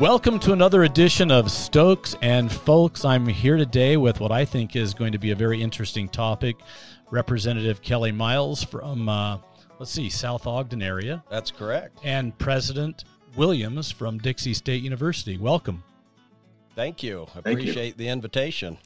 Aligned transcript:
Welcome 0.00 0.40
to 0.40 0.52
another 0.52 0.82
edition 0.82 1.30
of 1.30 1.50
Stokes 1.52 2.16
and 2.20 2.50
Folks. 2.50 3.04
I'm 3.04 3.26
here 3.26 3.56
today 3.56 3.96
with 3.96 4.18
what 4.18 4.32
I 4.32 4.44
think 4.44 4.74
is 4.74 4.92
going 4.92 5.12
to 5.12 5.18
be 5.18 5.30
a 5.30 5.36
very 5.36 5.62
interesting 5.62 6.08
topic. 6.08 6.56
Representative 7.12 7.80
Kelly 7.80 8.10
Miles 8.10 8.64
from, 8.64 9.08
uh, 9.08 9.38
let's 9.78 9.92
see, 9.92 10.10
South 10.10 10.48
Ogden 10.48 10.82
area, 10.82 11.22
That's 11.30 11.52
correct. 11.52 12.00
and 12.02 12.36
President 12.38 13.04
Williams 13.36 13.92
from 13.92 14.18
Dixie 14.18 14.54
State 14.54 14.82
University. 14.82 15.38
Welcome. 15.38 15.84
Thank 16.74 17.04
you. 17.04 17.26
Thank 17.32 17.46
you. 17.46 17.52
Appreciate 17.52 17.96
the 17.96 18.08
invitation. 18.08 18.78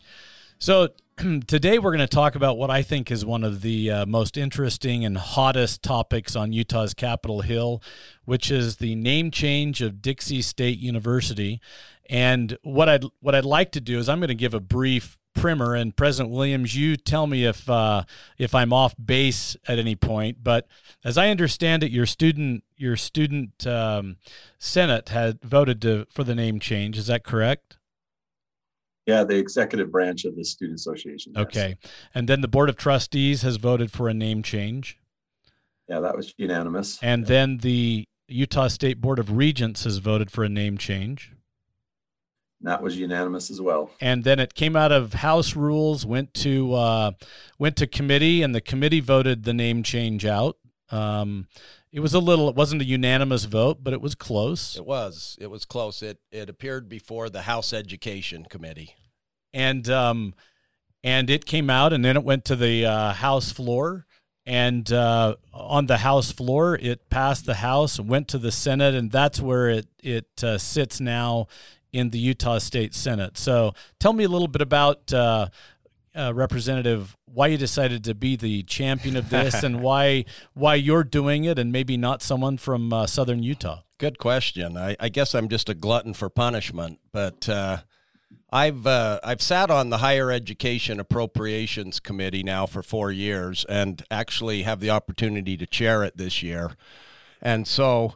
So, 0.61 0.88
today 1.46 1.79
we're 1.79 1.93
going 1.93 2.00
to 2.00 2.09
talk 2.09 2.34
about 2.34 2.58
what 2.58 2.68
I 2.68 2.82
think 2.82 3.12
is 3.12 3.25
one 3.25 3.45
of 3.45 3.62
the 3.62 3.90
uh, 3.93 4.07
most 4.07 4.36
interesting 4.36 5.04
and 5.04 5.16
hottest 5.16 5.84
topics 5.84 6.34
on 6.34 6.52
Utah's 6.52 6.95
Capitol 6.95 7.43
Hill, 7.43 7.80
which 8.25 8.50
is 8.50 8.79
the 8.79 8.96
name 8.96 9.30
change 9.30 9.80
of 9.80 10.02
Dixie 10.02 10.43
State 10.43 10.80
University. 10.80 11.61
And 12.11 12.58
what 12.63 12.89
I'd 12.89 13.04
what 13.21 13.36
I'd 13.36 13.44
like 13.44 13.71
to 13.72 13.80
do 13.80 13.99
is 14.00 14.08
I'm 14.08 14.18
going 14.18 14.29
to 14.29 14.35
give 14.35 14.52
a 14.52 14.58
brief 14.58 15.16
primer, 15.32 15.76
and 15.76 15.96
President 15.96 16.35
Williams, 16.35 16.75
you 16.75 16.96
tell 16.96 17.29
me 17.29 17.44
if 17.44 17.71
uh, 17.71 18.02
if 18.36 18.52
I'm 18.52 18.72
off 18.72 18.96
base 19.02 19.57
at 19.68 19.79
any 19.79 19.94
point. 19.94 20.38
But 20.43 20.66
as 21.04 21.16
I 21.16 21.29
understand 21.29 21.85
it, 21.85 21.93
your 21.93 22.07
student 22.07 22.64
your 22.77 22.96
student 22.96 23.64
um, 23.64 24.16
senate 24.58 25.11
had 25.11 25.40
voted 25.40 25.80
to, 25.82 26.07
for 26.11 26.25
the 26.25 26.35
name 26.35 26.58
change. 26.58 26.99
Is 26.99 27.07
that 27.07 27.22
correct? 27.22 27.78
Yeah, 29.08 29.25
the 29.25 29.39
executive 29.39 29.90
branch 29.90 30.26
of 30.26 30.36
the 30.36 30.44
student 30.44 30.79
association. 30.79 31.32
yes. 31.35 31.46
Okay. 31.46 31.76
And 32.14 32.28
then 32.28 32.42
the 32.42 32.47
Board 32.47 32.69
of 32.69 32.77
Trustees 32.77 33.41
has 33.41 33.56
voted 33.56 33.91
for 33.91 34.06
a 34.06 34.12
name 34.12 34.42
change. 34.42 34.98
Yeah, 35.89 36.00
that 36.00 36.14
was 36.14 36.34
unanimous. 36.36 36.98
And 37.00 37.25
then 37.25 37.56
the 37.58 38.05
Utah 38.27 38.69
State 38.69 39.00
Board 39.00 39.19
of 39.19 39.34
Regents 39.34 39.84
has 39.84 39.96
voted 39.96 40.30
for 40.30 40.44
a 40.44 40.48
name 40.50 40.77
change. 40.77 41.33
That 42.60 42.83
was 42.83 42.98
unanimous 42.98 43.50
as 43.50 43.62
well. 43.62 43.91
And 43.98 44.24
then 44.24 44.38
it 44.38 44.52
came 44.52 44.77
out 44.77 44.92
of 44.92 45.14
House 45.14 45.56
rules, 45.56 46.05
went 46.05 46.34
to 46.34 46.74
uh, 46.74 47.12
went 47.58 47.77
to 47.77 47.86
committee, 47.86 48.42
and 48.42 48.55
the 48.55 48.61
committee 48.61 49.00
voted 49.00 49.44
the 49.44 49.55
name 49.55 49.83
change 49.83 50.27
out. 50.27 50.58
Um, 50.90 51.48
it 51.92 52.00
was 52.00 52.14
a 52.14 52.19
little. 52.20 52.48
It 52.48 52.55
wasn't 52.56 52.83
a 52.83 52.84
unanimous 52.84 53.44
vote, 53.44 53.78
but 53.83 53.92
it 53.92 54.00
was 54.00 54.14
close. 54.14 54.77
It 54.77 54.86
was. 54.86 55.36
It 55.41 55.48
was 55.48 55.64
close. 55.64 56.03
It 56.03 56.19
it 56.30 56.48
appeared 56.48 56.89
before 56.89 57.30
the 57.30 57.42
House 57.42 57.72
Education 57.72 58.45
Committee. 58.45 58.95
and 59.55 59.89
um, 59.89 60.34
and 61.03 61.30
it 61.30 61.47
came 61.47 61.70
out, 61.70 61.92
and 61.92 62.05
then 62.05 62.17
it 62.17 62.25
went 62.25 62.45
to 62.47 62.56
the 62.56 62.84
uh, 62.84 63.12
House 63.12 63.53
floor, 63.53 64.06
and 64.45 64.91
uh, 64.92 65.36
on 65.53 65.86
the 65.86 65.98
House 65.98 66.33
floor, 66.33 66.77
it 66.80 67.08
passed 67.08 67.47
the 67.47 67.55
House, 67.55 67.98
went 68.00 68.28
to 68.28 68.39
the 68.39 68.52
Senate, 68.52 68.95
and 68.95 69.11
that's 69.11 69.41
where 69.41 69.69
it 69.69 69.86
it 70.02 70.45
uh, 70.45 70.58
sits 70.58 71.00
now 71.00 71.47
in 71.92 72.11
the 72.11 72.19
Utah 72.19 72.58
State 72.58 72.95
Senate. 72.95 73.39
So, 73.39 73.73
tell 73.98 74.12
me 74.12 74.25
a 74.25 74.28
little 74.28 74.48
bit 74.48 74.62
about. 74.62 75.12
Uh, 76.19 76.33
Representative, 76.34 77.16
why 77.27 77.47
you 77.47 77.56
decided 77.56 78.02
to 78.05 78.14
be 78.14 78.34
the 78.34 78.64
champion 78.64 79.16
of 79.16 79.30
this, 79.30 79.62
and 79.62 79.80
why 79.80 80.24
why 80.55 80.74
you're 80.74 81.05
doing 81.05 81.44
it, 81.44 81.58
and 81.58 81.70
maybe 81.70 81.97
not 81.97 82.22
someone 82.22 82.56
from 82.56 82.92
uh, 82.92 83.06
Southern 83.06 83.42
Utah. 83.42 83.83
Good 83.98 84.19
question. 84.19 84.77
I, 84.77 84.96
I 84.98 85.08
guess 85.08 85.34
I'm 85.34 85.48
just 85.48 85.69
a 85.69 85.74
glutton 85.74 86.14
for 86.14 86.28
punishment, 86.28 86.98
but 87.12 87.48
uh, 87.48 87.78
I've 88.50 88.86
uh, 88.86 89.20
I've 89.22 89.42
sat 89.42 89.70
on 89.70 89.91
the 89.91 89.98
Higher 89.98 90.30
Education 90.30 90.98
Appropriations 90.98 92.00
Committee 92.00 92.42
now 92.42 92.66
for 92.66 92.83
four 92.83 93.12
years, 93.12 93.64
and 93.69 94.02
actually 94.11 94.62
have 94.62 94.80
the 94.80 94.91
opportunity 94.91 95.56
to 95.56 95.66
chair 95.66 96.02
it 96.02 96.16
this 96.16 96.42
year. 96.42 96.72
And 97.41 97.69
so, 97.69 98.14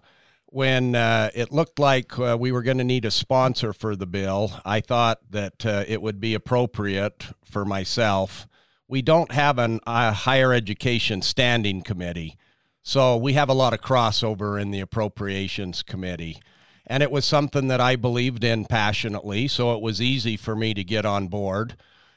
when 0.53 0.95
uh, 0.95 1.31
it 1.35 1.51
looked 1.51 1.79
like 1.79 2.19
uh, 2.19 2.37
we 2.39 2.53
were 2.53 2.63
going 2.63 2.77
to 2.77 2.85
need 2.85 3.07
a 3.07 3.11
sponsor 3.11 3.73
for 3.73 3.97
the 3.97 4.07
bill, 4.07 4.53
I 4.67 4.81
thought 4.81 5.19
that 5.31 5.65
uh, 5.65 5.85
it 5.89 6.03
would 6.03 6.21
be 6.21 6.35
appropriate 6.35 7.29
for 7.43 7.65
myself. 7.65 8.47
We 8.87 9.01
don't 9.01 9.33
have 9.33 9.59
uh, 9.59 10.13
higher 10.13 10.53
education 10.53 11.23
standing 11.23 11.81
committee. 11.81 12.37
So 12.83 13.17
we 13.17 13.33
have 13.33 13.49
a 13.49 13.55
lot 13.55 13.73
of 13.73 13.81
crossover 13.81 14.61
in 14.61 14.71
the 14.71 14.81
appropriations 14.81 15.83
committee. 15.83 16.39
And 16.87 17.03
it 17.03 17.11
was 17.11 17.25
something 17.25 17.69
that 17.69 17.81
I 17.81 17.97
believed 17.97 18.45
in 18.45 18.67
passionately. 18.67 19.49
So 19.49 19.75
it 19.75 19.81
was 19.81 20.03
easy 20.03 20.37
for 20.37 20.55
me 20.55 20.75
to 20.75 20.85
get 20.85 21.07
on 21.07 21.29
board. 21.29 21.77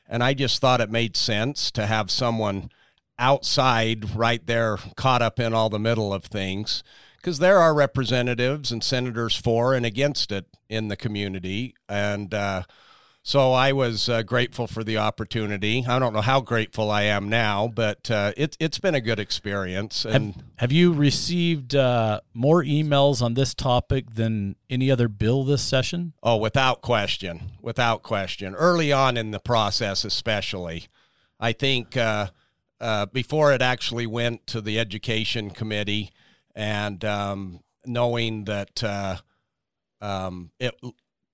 And 0.09 0.21
I 0.21 0.33
just 0.33 0.59
thought 0.59 0.81
it 0.81 0.91
made 0.91 1.15
sense 1.15 1.71
to 1.71 1.85
have 1.85 2.11
someone 2.11 2.69
outside 3.17 4.13
right 4.13 4.45
there 4.45 4.77
caught 4.97 5.21
up 5.21 5.39
in 5.39 5.53
all 5.53 5.69
the 5.69 5.79
middle 5.79 6.13
of 6.13 6.25
things. 6.25 6.83
Because 7.25 7.39
there 7.39 7.57
are 7.57 7.73
representatives 7.73 8.71
and 8.71 8.83
senators 8.83 9.35
for 9.35 9.73
and 9.73 9.83
against 9.83 10.31
it 10.31 10.45
in 10.69 10.89
the 10.89 10.95
community. 10.95 11.73
And 11.89 12.31
uh, 12.31 12.65
so 13.23 13.51
I 13.51 13.71
was 13.71 14.07
uh, 14.07 14.21
grateful 14.21 14.67
for 14.67 14.83
the 14.83 14.99
opportunity. 14.99 15.83
I 15.87 15.97
don't 15.97 16.13
know 16.13 16.21
how 16.21 16.39
grateful 16.39 16.91
I 16.91 17.01
am 17.05 17.27
now, 17.27 17.67
but 17.67 18.11
uh, 18.11 18.33
it, 18.37 18.55
it's 18.59 18.77
been 18.77 18.93
a 18.93 19.01
good 19.01 19.17
experience. 19.19 20.05
And 20.05 20.35
Have, 20.35 20.43
have 20.57 20.71
you 20.71 20.93
received 20.93 21.73
uh, 21.73 22.19
more 22.35 22.63
emails 22.63 23.23
on 23.23 23.33
this 23.33 23.55
topic 23.55 24.11
than 24.13 24.55
any 24.69 24.91
other 24.91 25.07
bill 25.07 25.43
this 25.43 25.63
session? 25.63 26.13
oh, 26.21 26.37
without 26.37 26.83
question, 26.83 27.53
without 27.59 28.03
question, 28.03 28.53
early 28.53 28.93
on 28.93 29.17
in 29.17 29.31
the 29.31 29.39
process, 29.39 30.05
especially, 30.05 30.85
I 31.39 31.53
think 31.53 31.97
uh, 31.97 32.27
uh, 32.79 33.07
before 33.07 33.51
it 33.51 33.63
actually 33.63 34.05
went 34.05 34.45
to 34.45 34.61
the 34.61 34.77
education 34.77 35.49
committee, 35.49 36.11
and 36.55 37.03
um, 37.03 37.59
knowing 37.85 38.45
that 38.45 38.83
uh, 38.83 39.17
um, 40.01 40.51
it 40.59 40.73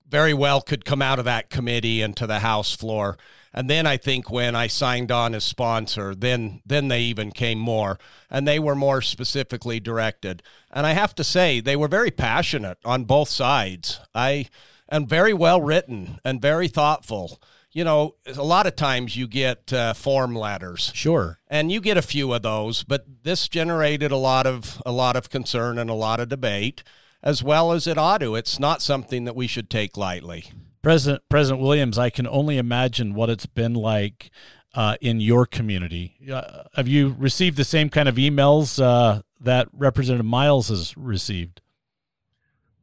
very 0.08 0.34
well 0.34 0.60
could 0.60 0.84
come 0.84 1.00
out 1.00 1.18
of 1.18 1.24
that 1.24 1.48
committee 1.48 2.02
and 2.02 2.16
to 2.16 2.26
the 2.26 2.40
House 2.40 2.74
floor. 2.74 3.16
And 3.54 3.68
then 3.68 3.86
I 3.86 3.96
think 3.96 4.30
when 4.30 4.54
I 4.54 4.66
signed 4.66 5.12
on 5.12 5.34
as 5.34 5.44
sponsor, 5.44 6.14
then 6.14 6.62
then 6.64 6.88
they 6.88 7.00
even 7.02 7.30
came 7.30 7.58
more, 7.58 7.98
and 8.30 8.48
they 8.48 8.58
were 8.58 8.74
more 8.74 9.02
specifically 9.02 9.78
directed. 9.78 10.42
And 10.70 10.86
I 10.86 10.92
have 10.92 11.14
to 11.16 11.24
say, 11.24 11.60
they 11.60 11.76
were 11.76 11.88
very 11.88 12.10
passionate 12.10 12.78
on 12.84 13.04
both 13.04 13.28
sides. 13.28 14.00
I 14.14 14.46
and 14.88 15.08
very 15.08 15.32
well 15.32 15.60
written 15.60 16.18
and 16.24 16.40
very 16.40 16.68
thoughtful. 16.68 17.40
You 17.72 17.84
know, 17.84 18.16
a 18.26 18.42
lot 18.42 18.66
of 18.66 18.76
times 18.76 19.16
you 19.16 19.26
get 19.26 19.72
uh, 19.72 19.94
form 19.94 20.34
letters, 20.34 20.90
Sure. 20.94 21.38
and 21.48 21.72
you 21.72 21.80
get 21.80 21.96
a 21.96 22.02
few 22.02 22.32
of 22.32 22.42
those 22.42 22.84
but 22.84 23.04
this 23.22 23.48
generated 23.48 24.12
a 24.12 24.16
lot 24.16 24.46
of 24.46 24.82
a 24.84 24.92
lot 24.92 25.16
of 25.16 25.30
concern 25.30 25.78
and 25.78 25.88
a 25.88 25.94
lot 25.94 26.20
of 26.20 26.28
debate 26.28 26.82
as 27.22 27.42
well 27.42 27.72
as 27.72 27.86
it 27.86 27.96
ought 27.96 28.18
to 28.18 28.34
it's 28.34 28.58
not 28.58 28.82
something 28.82 29.24
that 29.24 29.34
we 29.36 29.46
should 29.46 29.70
take 29.70 29.96
lightly 29.96 30.50
President 30.82 31.22
President 31.28 31.62
Williams, 31.62 31.96
I 31.96 32.10
can 32.10 32.26
only 32.26 32.58
imagine 32.58 33.14
what 33.14 33.30
it's 33.30 33.46
been 33.46 33.74
like 33.74 34.30
uh, 34.74 34.96
in 35.00 35.20
your 35.20 35.46
community. 35.46 36.16
Uh, 36.30 36.64
have 36.74 36.88
you 36.88 37.14
received 37.18 37.56
the 37.56 37.64
same 37.64 37.88
kind 37.88 38.08
of 38.08 38.16
emails 38.16 38.82
uh, 38.82 39.22
that 39.40 39.68
Representative 39.72 40.26
Miles 40.26 40.68
has 40.68 40.96
received? 40.96 41.60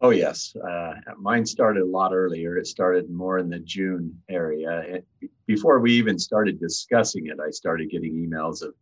Oh, 0.01 0.11
yes. 0.11 0.55
Uh, 0.55 0.93
mine 1.17 1.45
started 1.45 1.83
a 1.83 1.85
lot 1.85 2.13
earlier. 2.13 2.57
It 2.57 2.67
started 2.67 3.09
more 3.09 3.37
in 3.37 3.49
the 3.49 3.59
June 3.59 4.17
area. 4.29 4.79
It, 4.87 5.29
before 5.45 5.79
we 5.79 5.91
even 5.93 6.17
started 6.17 6.59
discussing 6.59 7.27
it, 7.27 7.37
I 7.45 7.49
started 7.49 7.89
getting 7.89 8.13
emails 8.13 8.61
of 8.61 8.73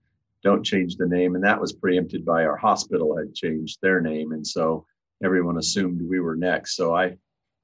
don't 0.43 0.63
change 0.63 0.95
the 0.95 1.07
name. 1.07 1.33
And 1.35 1.43
that 1.43 1.59
was 1.59 1.73
preempted 1.73 2.23
by 2.23 2.45
our 2.45 2.55
hospital 2.55 3.17
had 3.17 3.33
changed 3.33 3.79
their 3.81 3.99
name. 3.99 4.31
And 4.31 4.45
so 4.45 4.85
everyone 5.23 5.57
assumed 5.57 6.01
we 6.01 6.19
were 6.19 6.35
next. 6.35 6.75
So 6.75 6.95
I, 6.95 7.15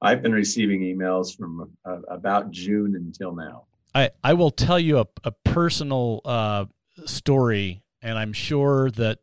I've 0.02 0.20
been 0.20 0.32
receiving 0.32 0.80
emails 0.80 1.36
from 1.36 1.70
uh, 1.84 2.00
about 2.08 2.50
June 2.50 2.96
until 2.96 3.34
now. 3.34 3.66
I, 3.94 4.10
I 4.24 4.34
will 4.34 4.50
tell 4.50 4.80
you 4.80 4.98
a, 4.98 5.06
a 5.22 5.30
personal 5.30 6.20
uh, 6.24 6.64
story, 7.06 7.84
and 8.02 8.18
I'm 8.18 8.32
sure 8.32 8.90
that 8.92 9.20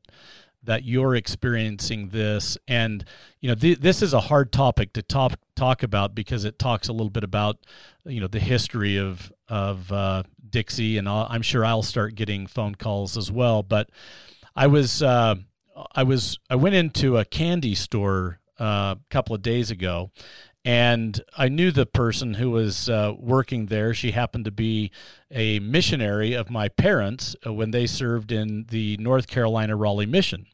that 0.64 0.84
you're 0.84 1.16
experiencing 1.16 2.10
this. 2.10 2.58
And 2.68 3.04
you 3.40 3.50
know, 3.50 3.56
th- 3.56 3.80
this 3.80 4.02
is 4.02 4.14
a 4.14 4.22
hard 4.22 4.52
topic 4.52 4.94
to 4.94 5.02
talk 5.02 5.34
talk 5.56 5.84
about 5.84 6.16
because 6.16 6.46
it 6.46 6.60
talks 6.60 6.88
a 6.88 6.94
little 6.94 7.10
bit 7.10 7.24
about 7.24 7.58
you 8.06 8.20
know 8.20 8.28
the 8.28 8.40
history 8.40 8.98
of 8.98 9.32
of 9.48 9.92
uh, 9.92 10.24
Dixie, 10.50 10.98
and 10.98 11.08
I'll, 11.10 11.28
I'm 11.30 11.42
sure 11.42 11.66
I'll 11.66 11.84
start 11.84 12.16
getting 12.16 12.48
phone 12.48 12.76
calls 12.76 13.18
as 13.18 13.32
well. 13.32 13.64
But 13.64 13.90
I 14.56 14.68
was 14.68 15.02
uh, 15.02 15.36
I 15.96 16.04
was 16.04 16.38
I 16.50 16.56
went 16.56 16.76
into 16.76 17.18
a 17.18 17.26
candy 17.26 17.76
store 17.76 18.40
uh, 18.60 18.96
a 18.98 19.00
couple 19.10 19.36
of 19.36 19.42
days 19.42 19.72
ago, 19.72 20.12
and 20.64 21.22
I 21.38 21.50
knew 21.50 21.72
the 21.72 21.86
person 21.86 22.36
who 22.36 22.52
was 22.52 22.88
uh, 22.90 23.14
working 23.18 23.66
there. 23.68 23.94
She 23.94 24.12
happened 24.12 24.46
to 24.46 24.52
be 24.52 24.92
a 25.32 25.60
missionary 25.60 26.34
of 26.34 26.50
my 26.50 26.68
parents 26.68 27.36
uh, 27.46 27.54
when 27.54 27.72
they 27.72 27.88
served 27.88 28.32
in 28.32 28.66
the 28.70 28.98
North 28.98 29.28
Carolina 29.28 29.76
Raleigh 29.76 30.06
Mission. 30.06 30.46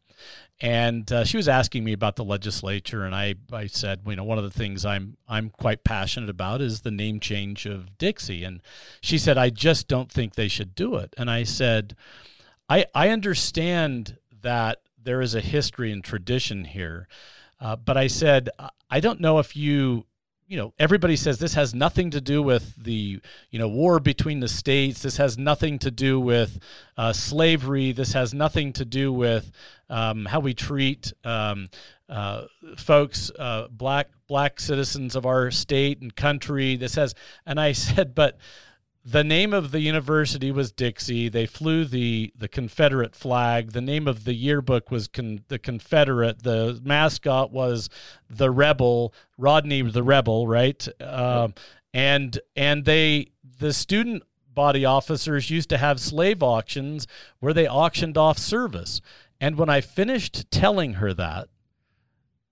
And 0.59 1.11
uh, 1.11 1.23
she 1.23 1.37
was 1.37 1.47
asking 1.47 1.83
me 1.83 1.93
about 1.93 2.15
the 2.15 2.23
legislature, 2.23 3.03
and 3.03 3.13
I, 3.13 3.35
I 3.53 3.67
said, 3.67 4.01
you 4.07 4.15
know, 4.15 4.23
one 4.23 4.39
of 4.39 4.43
the 4.43 4.49
things 4.49 4.85
I'm 4.85 5.17
I'm 5.27 5.51
quite 5.51 5.83
passionate 5.83 6.31
about 6.31 6.61
is 6.61 6.81
the 6.81 6.89
name 6.89 7.19
change 7.19 7.67
of 7.67 7.95
Dixie. 7.99 8.43
And 8.43 8.61
she 8.99 9.19
said, 9.19 9.37
I 9.37 9.51
just 9.51 9.87
don't 9.87 10.11
think 10.11 10.33
they 10.33 10.47
should 10.47 10.73
do 10.73 10.95
it. 10.95 11.13
And 11.15 11.29
I 11.29 11.43
said, 11.43 11.95
I 12.67 12.85
I 12.95 13.09
understand 13.09 14.17
that 14.41 14.81
there 15.01 15.21
is 15.21 15.35
a 15.35 15.41
history 15.41 15.91
and 15.91 16.03
tradition 16.03 16.65
here, 16.65 17.07
uh, 17.59 17.75
but 17.75 17.97
I 17.97 18.07
said, 18.07 18.49
I 18.89 18.99
don't 18.99 19.19
know 19.19 19.39
if 19.39 19.55
you 19.55 20.05
you 20.47 20.55
know 20.55 20.73
everybody 20.79 21.17
says 21.17 21.39
this 21.39 21.55
has 21.55 21.75
nothing 21.75 22.09
to 22.11 22.21
do 22.21 22.41
with 22.41 22.75
the 22.81 23.19
you 23.51 23.59
know 23.59 23.67
war 23.67 23.99
between 23.99 24.39
the 24.39 24.47
states. 24.47 25.01
This 25.01 25.17
has 25.17 25.37
nothing 25.37 25.77
to 25.79 25.91
do 25.91 26.19
with 26.19 26.59
uh, 26.95 27.13
slavery. 27.13 27.91
This 27.91 28.13
has 28.13 28.33
nothing 28.33 28.71
to 28.73 28.85
do 28.85 29.11
with 29.11 29.51
um, 29.89 30.25
how 30.25 30.39
we 30.39 30.53
treat 30.53 31.11
um, 31.25 31.69
uh, 32.07 32.45
folks 32.77 33.29
uh, 33.37 33.67
black 33.69 34.07
black 34.27 34.59
citizens 34.59 35.15
of 35.15 35.25
our 35.25 35.51
state 35.51 36.01
and 36.01 36.15
country. 36.15 36.77
This 36.77 36.95
has 36.95 37.13
and 37.45 37.59
i 37.59 37.71
said 37.73 38.15
but 38.15 38.37
the 39.09 39.23
name 39.23 39.53
of 39.53 39.71
the 39.71 39.79
university 39.79 40.51
was 40.51 40.73
Dixie. 40.73 41.29
They 41.29 41.45
flew 41.45 41.85
the 41.85 42.33
the 42.37 42.49
Confederate 42.49 43.15
flag. 43.15 43.71
The 43.71 43.81
name 43.81 44.05
of 44.05 44.25
the 44.25 44.33
yearbook 44.33 44.91
was 44.91 45.07
con, 45.07 45.45
the 45.47 45.57
Confederate. 45.57 46.43
The 46.43 46.81
mascot 46.83 47.51
was 47.51 47.89
the 48.29 48.51
Rebel, 48.51 49.13
Rodney 49.37 49.81
the 49.81 50.03
Rebel, 50.03 50.45
right? 50.45 50.85
Uh, 50.99 51.49
and 51.93 52.37
and 52.57 52.83
they 52.83 53.27
the 53.59 53.71
student 53.71 54.23
body 54.53 54.83
officers 54.83 55.49
used 55.49 55.69
to 55.69 55.77
have 55.77 56.01
slave 56.01 56.43
auctions 56.43 57.07
where 57.39 57.53
they 57.53 57.67
auctioned 57.67 58.17
off 58.17 58.37
service. 58.37 58.99
And 59.39 59.55
when 59.55 59.69
I 59.69 59.79
finished 59.79 60.51
telling 60.51 60.95
her 60.95 61.13
that, 61.13 61.47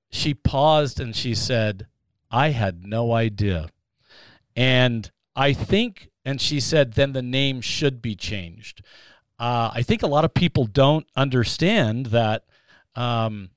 she 0.10 0.34
paused 0.34 1.02
and 1.02 1.14
she 1.14 1.36
said, 1.36 1.88
"I 2.32 2.52
had 2.52 2.86
no 2.86 3.12
idea." 3.12 3.68
And 4.56 5.12
I 5.36 5.52
think 5.52 6.12
and 6.26 6.42
she 6.42 6.60
said 6.60 6.94
then 6.94 7.14
the 7.14 7.22
name 7.22 7.62
should 7.62 8.02
be 8.02 8.16
changed. 8.16 8.82
Uh, 9.40 9.70
I 9.74 9.84
think 9.84 10.02
a 10.02 10.08
lot 10.08 10.26
of 10.26 10.34
people 10.34 10.66
don't 10.66 11.06
understand 11.16 12.08
that 12.08 12.46
um, 12.96 13.50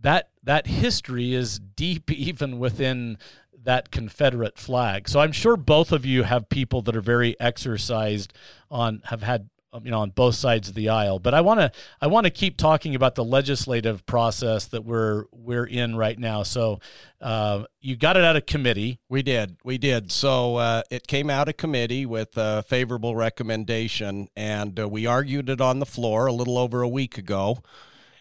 that 0.00 0.30
that 0.42 0.66
history 0.66 1.34
is 1.34 1.58
deep 1.58 2.10
even 2.10 2.58
within 2.58 3.18
that 3.64 3.90
Confederate 3.90 4.58
flag. 4.58 5.08
So 5.08 5.20
I'm 5.20 5.32
sure 5.32 5.56
both 5.56 5.92
of 5.92 6.06
you 6.06 6.22
have 6.22 6.48
people 6.48 6.82
that 6.82 6.96
are 6.96 7.00
very 7.00 7.38
exercised 7.40 8.32
on 8.70 9.02
have 9.06 9.22
had 9.22 9.50
you 9.84 9.90
know 9.90 10.00
on 10.00 10.10
both 10.10 10.34
sides 10.34 10.68
of 10.68 10.74
the 10.74 10.88
aisle. 10.88 11.18
But 11.18 11.34
i 11.34 11.40
want 11.40 11.60
to 11.60 11.72
i 12.00 12.06
want 12.06 12.24
to 12.24 12.30
keep 12.30 12.56
talking 12.56 12.94
about 12.94 13.14
the 13.14 13.24
legislative 13.24 14.06
process 14.06 14.66
that 14.68 14.84
we're 14.84 15.24
we're 15.32 15.66
in 15.66 15.96
right 15.96 16.18
now. 16.18 16.42
So 16.42 16.80
uh, 17.20 17.64
you 17.80 17.96
got 17.96 18.16
it 18.16 18.24
out 18.24 18.36
of 18.36 18.46
committee. 18.46 19.00
We 19.08 19.22
did 19.22 19.56
we 19.64 19.78
did. 19.78 20.12
So 20.12 20.56
uh, 20.56 20.82
it 20.90 21.06
came 21.06 21.30
out 21.30 21.48
of 21.48 21.56
committee 21.56 22.06
with 22.06 22.36
a 22.36 22.62
favorable 22.62 23.16
recommendation 23.16 24.28
and 24.36 24.78
uh, 24.78 24.88
we 24.88 25.06
argued 25.06 25.48
it 25.48 25.60
on 25.60 25.78
the 25.78 25.86
floor 25.86 26.26
a 26.26 26.32
little 26.32 26.58
over 26.58 26.82
a 26.82 26.88
week 26.88 27.18
ago. 27.18 27.62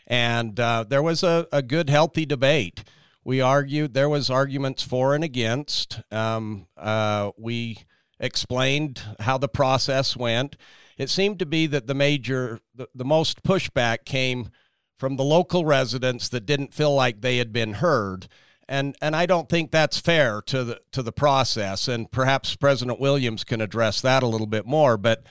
And 0.08 0.60
uh, 0.60 0.86
there 0.88 1.02
was 1.02 1.24
a, 1.24 1.48
a 1.52 1.64
good 1.64 1.90
healthy 1.90 2.26
debate. 2.26 2.84
We 3.24 3.42
argued 3.42 3.96
there 3.96 4.08
was 4.08 4.30
arguments 4.30 4.84
for 4.84 5.16
and 5.16 5.24
against. 5.24 6.00
Um, 6.12 6.68
uh, 6.78 7.32
we 7.38 7.80
explained 8.20 9.02
how 9.20 9.40
the 9.40 9.48
process 9.48 10.16
went 10.16 10.56
it 10.98 11.10
seemed 11.10 11.40
to 11.40 11.46
be 11.46 11.68
that 11.68 11.88
the 11.88 11.94
major, 11.94 12.60
the, 12.74 12.88
the 12.96 13.06
most 13.06 13.44
pushback 13.44 14.06
came 14.06 14.50
from 14.98 15.18
the 15.18 15.24
local 15.24 15.66
residents 15.66 16.30
that 16.30 16.46
didn't 16.46 16.74
feel 16.74 16.94
like 16.94 17.22
they 17.22 17.38
had 17.38 17.52
been 17.52 17.74
heard. 17.74 18.28
And, 18.68 18.96
and 19.02 19.16
I 19.16 19.26
don't 19.26 19.50
think 19.50 19.72
that's 19.72 20.00
fair 20.00 20.42
to 20.44 20.64
the, 20.64 20.82
to 20.92 21.04
the 21.04 21.12
process. 21.12 21.88
And 21.88 22.10
perhaps 22.10 22.56
President 22.56 23.00
Williams 23.00 23.44
can 23.44 23.62
address 23.62 24.02
that 24.02 24.24
a 24.24 24.28
little 24.28 24.48
bit 24.48 24.66
more. 24.66 24.98
But 24.98 25.24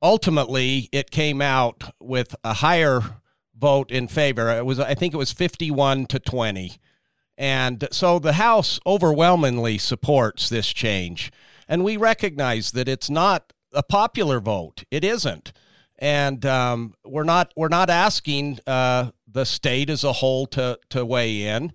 ultimately, 0.00 0.88
it 0.92 1.10
came 1.10 1.42
out 1.42 1.94
with 2.00 2.34
a 2.44 2.54
higher 2.54 3.00
vote 3.58 3.90
in 3.90 4.08
favor. 4.08 4.50
It 4.50 4.64
was, 4.64 4.80
I 4.80 4.94
think 4.94 5.12
it 5.14 5.18
was 5.18 5.32
51 5.32 6.06
to 6.06 6.18
20. 6.18 6.78
And 7.36 7.88
so 7.90 8.18
the 8.18 8.34
House 8.34 8.78
overwhelmingly 8.86 9.78
supports 9.78 10.48
this 10.48 10.72
change. 10.72 11.32
And 11.68 11.84
we 11.84 11.96
recognize 11.96 12.72
that 12.72 12.88
it's 12.88 13.10
not 13.10 13.51
a 13.72 13.82
popular 13.82 14.40
vote. 14.40 14.84
It 14.90 15.04
isn't, 15.04 15.52
and 15.98 16.44
um, 16.46 16.94
we're 17.04 17.24
not 17.24 17.52
we're 17.56 17.68
not 17.68 17.90
asking 17.90 18.58
uh, 18.66 19.10
the 19.26 19.44
state 19.44 19.90
as 19.90 20.04
a 20.04 20.12
whole 20.14 20.46
to 20.48 20.78
to 20.90 21.04
weigh 21.04 21.42
in. 21.42 21.72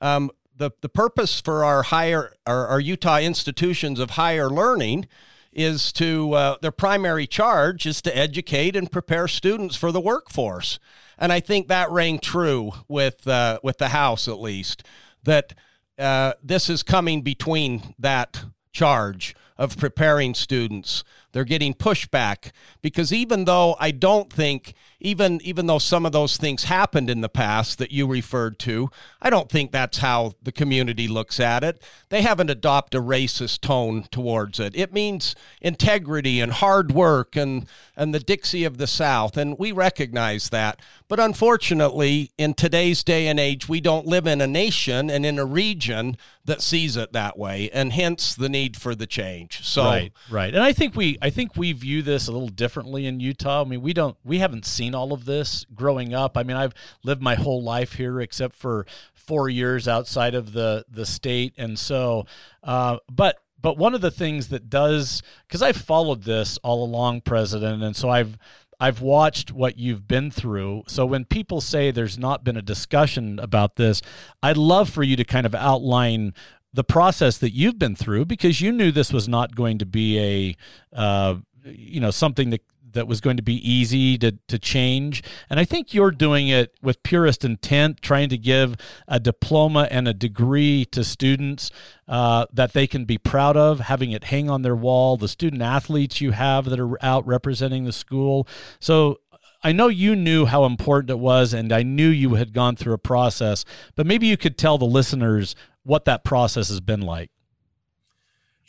Um, 0.00 0.30
the 0.56 0.70
the 0.80 0.88
purpose 0.88 1.40
for 1.40 1.64
our 1.64 1.82
higher 1.82 2.34
our, 2.46 2.66
our 2.68 2.80
Utah 2.80 3.18
institutions 3.18 3.98
of 3.98 4.10
higher 4.10 4.50
learning 4.50 5.06
is 5.52 5.92
to 5.92 6.32
uh, 6.34 6.56
their 6.62 6.70
primary 6.70 7.26
charge 7.26 7.84
is 7.86 8.00
to 8.02 8.16
educate 8.16 8.76
and 8.76 8.92
prepare 8.92 9.26
students 9.26 9.74
for 9.74 9.90
the 9.90 10.00
workforce, 10.00 10.78
and 11.18 11.32
I 11.32 11.40
think 11.40 11.68
that 11.68 11.90
rang 11.90 12.18
true 12.18 12.72
with 12.88 13.26
uh, 13.26 13.58
with 13.62 13.78
the 13.78 13.88
House 13.88 14.28
at 14.28 14.40
least 14.40 14.84
that 15.22 15.54
uh, 15.98 16.32
this 16.42 16.70
is 16.70 16.82
coming 16.82 17.22
between 17.22 17.94
that 17.98 18.44
charge 18.72 19.34
of 19.58 19.76
preparing 19.76 20.34
students. 20.34 21.04
They're 21.32 21.44
getting 21.44 21.74
pushback 21.74 22.50
because 22.82 23.12
even 23.12 23.44
though 23.44 23.76
I 23.78 23.90
don't 23.90 24.32
think 24.32 24.74
even 25.00 25.40
even 25.42 25.66
though 25.66 25.78
some 25.78 26.04
of 26.06 26.12
those 26.12 26.36
things 26.36 26.64
happened 26.64 27.10
in 27.10 27.20
the 27.20 27.28
past 27.28 27.78
that 27.78 27.90
you 27.90 28.06
referred 28.06 28.58
to, 28.60 28.90
I 29.20 29.30
don't 29.30 29.50
think 29.50 29.72
that's 29.72 29.98
how 29.98 30.34
the 30.42 30.52
community 30.52 31.08
looks 31.08 31.40
at 31.40 31.64
it. 31.64 31.82
They 32.10 32.22
haven't 32.22 32.50
adopted 32.50 33.00
a 33.00 33.04
racist 33.04 33.60
tone 33.60 34.04
towards 34.10 34.60
it. 34.60 34.76
It 34.76 34.92
means 34.92 35.34
integrity 35.60 36.40
and 36.40 36.52
hard 36.52 36.92
work 36.92 37.36
and 37.36 37.66
and 37.96 38.14
the 38.14 38.20
Dixie 38.20 38.64
of 38.64 38.78
the 38.78 38.86
South, 38.86 39.36
and 39.36 39.58
we 39.58 39.72
recognize 39.72 40.50
that. 40.50 40.80
But 41.08 41.20
unfortunately, 41.20 42.30
in 42.38 42.54
today's 42.54 43.02
day 43.02 43.26
and 43.26 43.40
age, 43.40 43.68
we 43.68 43.80
don't 43.80 44.06
live 44.06 44.26
in 44.26 44.40
a 44.40 44.46
nation 44.46 45.10
and 45.10 45.26
in 45.26 45.38
a 45.38 45.44
region 45.44 46.16
that 46.44 46.62
sees 46.62 46.96
it 46.96 47.12
that 47.12 47.38
way, 47.38 47.70
and 47.72 47.92
hence 47.92 48.34
the 48.34 48.48
need 48.48 48.76
for 48.76 48.94
the 48.94 49.06
change. 49.06 49.64
So 49.64 49.84
right, 49.84 50.12
right, 50.30 50.54
and 50.54 50.62
I 50.62 50.72
think 50.72 50.96
we 50.96 51.18
I 51.20 51.30
think 51.30 51.56
we 51.56 51.72
view 51.72 52.02
this 52.02 52.28
a 52.28 52.32
little 52.32 52.48
differently 52.48 53.06
in 53.06 53.20
Utah. 53.20 53.62
I 53.62 53.64
mean, 53.64 53.82
we 53.82 53.92
don't 53.92 54.16
we 54.24 54.38
haven't 54.38 54.64
seen 54.90 54.94
all 54.94 55.12
of 55.12 55.24
this 55.24 55.64
growing 55.74 56.14
up. 56.14 56.36
I 56.36 56.42
mean, 56.42 56.56
I've 56.56 56.74
lived 57.04 57.22
my 57.22 57.34
whole 57.34 57.62
life 57.62 57.94
here 57.94 58.20
except 58.20 58.54
for 58.54 58.86
four 59.14 59.48
years 59.48 59.86
outside 59.86 60.34
of 60.34 60.52
the 60.52 60.84
the 60.90 61.06
state, 61.06 61.54
and 61.56 61.78
so, 61.78 62.26
uh, 62.62 62.98
but 63.10 63.38
but 63.60 63.76
one 63.76 63.94
of 63.94 64.00
the 64.00 64.10
things 64.10 64.48
that 64.48 64.68
does 64.68 65.22
because 65.46 65.62
I've 65.62 65.76
followed 65.76 66.24
this 66.24 66.58
all 66.62 66.84
along, 66.84 67.22
President, 67.22 67.82
and 67.82 67.94
so 67.94 68.08
I've 68.08 68.36
I've 68.80 69.00
watched 69.00 69.52
what 69.52 69.78
you've 69.78 70.08
been 70.08 70.30
through. 70.30 70.84
So 70.86 71.06
when 71.06 71.24
people 71.24 71.60
say 71.60 71.90
there's 71.90 72.18
not 72.18 72.44
been 72.44 72.56
a 72.56 72.62
discussion 72.62 73.38
about 73.38 73.76
this, 73.76 74.00
I'd 74.42 74.56
love 74.56 74.88
for 74.88 75.02
you 75.02 75.16
to 75.16 75.24
kind 75.24 75.46
of 75.46 75.54
outline 75.54 76.34
the 76.72 76.84
process 76.84 77.36
that 77.38 77.50
you've 77.50 77.78
been 77.80 77.96
through 77.96 78.24
because 78.24 78.60
you 78.60 78.70
knew 78.70 78.92
this 78.92 79.12
was 79.12 79.28
not 79.28 79.56
going 79.56 79.76
to 79.78 79.86
be 79.86 80.18
a 80.18 80.96
uh, 80.96 81.34
you 81.64 82.00
know 82.00 82.10
something 82.10 82.50
that 82.50 82.62
that 82.92 83.06
was 83.06 83.20
going 83.20 83.36
to 83.36 83.42
be 83.42 83.56
easy 83.68 84.18
to, 84.18 84.38
to 84.48 84.58
change. 84.58 85.22
And 85.48 85.60
I 85.60 85.64
think 85.64 85.94
you're 85.94 86.10
doing 86.10 86.48
it 86.48 86.74
with 86.82 87.02
purest 87.02 87.44
intent, 87.44 88.02
trying 88.02 88.28
to 88.30 88.38
give 88.38 88.76
a 89.06 89.20
diploma 89.20 89.88
and 89.90 90.08
a 90.08 90.14
degree 90.14 90.84
to 90.86 91.04
students 91.04 91.70
uh, 92.08 92.46
that 92.52 92.72
they 92.72 92.86
can 92.86 93.04
be 93.04 93.18
proud 93.18 93.56
of, 93.56 93.80
having 93.80 94.12
it 94.12 94.24
hang 94.24 94.50
on 94.50 94.62
their 94.62 94.76
wall, 94.76 95.16
the 95.16 95.28
student 95.28 95.62
athletes 95.62 96.20
you 96.20 96.32
have 96.32 96.64
that 96.66 96.80
are 96.80 97.02
out 97.04 97.26
representing 97.26 97.84
the 97.84 97.92
school. 97.92 98.46
So 98.80 99.18
I 99.62 99.72
know 99.72 99.88
you 99.88 100.16
knew 100.16 100.46
how 100.46 100.64
important 100.64 101.10
it 101.10 101.18
was, 101.18 101.52
and 101.52 101.72
I 101.72 101.82
knew 101.82 102.08
you 102.08 102.34
had 102.34 102.52
gone 102.52 102.76
through 102.76 102.94
a 102.94 102.98
process, 102.98 103.64
but 103.94 104.06
maybe 104.06 104.26
you 104.26 104.36
could 104.36 104.56
tell 104.56 104.78
the 104.78 104.86
listeners 104.86 105.54
what 105.82 106.04
that 106.06 106.24
process 106.24 106.68
has 106.68 106.80
been 106.80 107.02
like. 107.02 107.30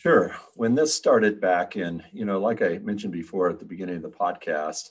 Sure. 0.02 0.36
When 0.56 0.74
this 0.74 0.96
started 0.96 1.40
back 1.40 1.76
in, 1.76 2.02
you 2.12 2.26
know, 2.26 2.40
like 2.40 2.64
I 2.64 2.80
mentioned 2.80 3.14
before 3.14 3.52
at 3.52 3.60
the 3.60 3.66
beginning 3.66 3.98
of 3.98 4.02
the 4.02 4.10
podcast, 4.10 4.90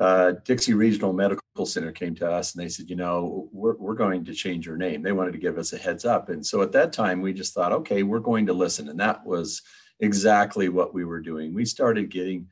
uh, 0.00 0.32
Dixie 0.44 0.74
Regional 0.74 1.12
Medical 1.12 1.64
Center 1.64 1.92
came 1.92 2.16
to 2.16 2.28
us 2.28 2.52
and 2.52 2.60
they 2.60 2.68
said, 2.68 2.90
you 2.90 2.96
know, 2.96 3.48
we're, 3.52 3.76
we're 3.76 3.94
going 3.94 4.24
to 4.24 4.34
change 4.34 4.66
your 4.66 4.76
name. 4.76 5.00
They 5.00 5.12
wanted 5.12 5.30
to 5.34 5.38
give 5.38 5.58
us 5.58 5.72
a 5.72 5.78
heads 5.78 6.04
up. 6.04 6.28
And 6.28 6.44
so 6.44 6.60
at 6.60 6.72
that 6.72 6.92
time, 6.92 7.20
we 7.20 7.32
just 7.32 7.54
thought, 7.54 7.70
okay, 7.70 8.02
we're 8.02 8.18
going 8.18 8.46
to 8.46 8.52
listen. 8.52 8.88
And 8.88 8.98
that 8.98 9.24
was 9.24 9.62
exactly 10.00 10.68
what 10.68 10.92
we 10.92 11.04
were 11.04 11.20
doing. 11.20 11.54
We 11.54 11.64
started 11.64 12.10
getting, 12.10 12.48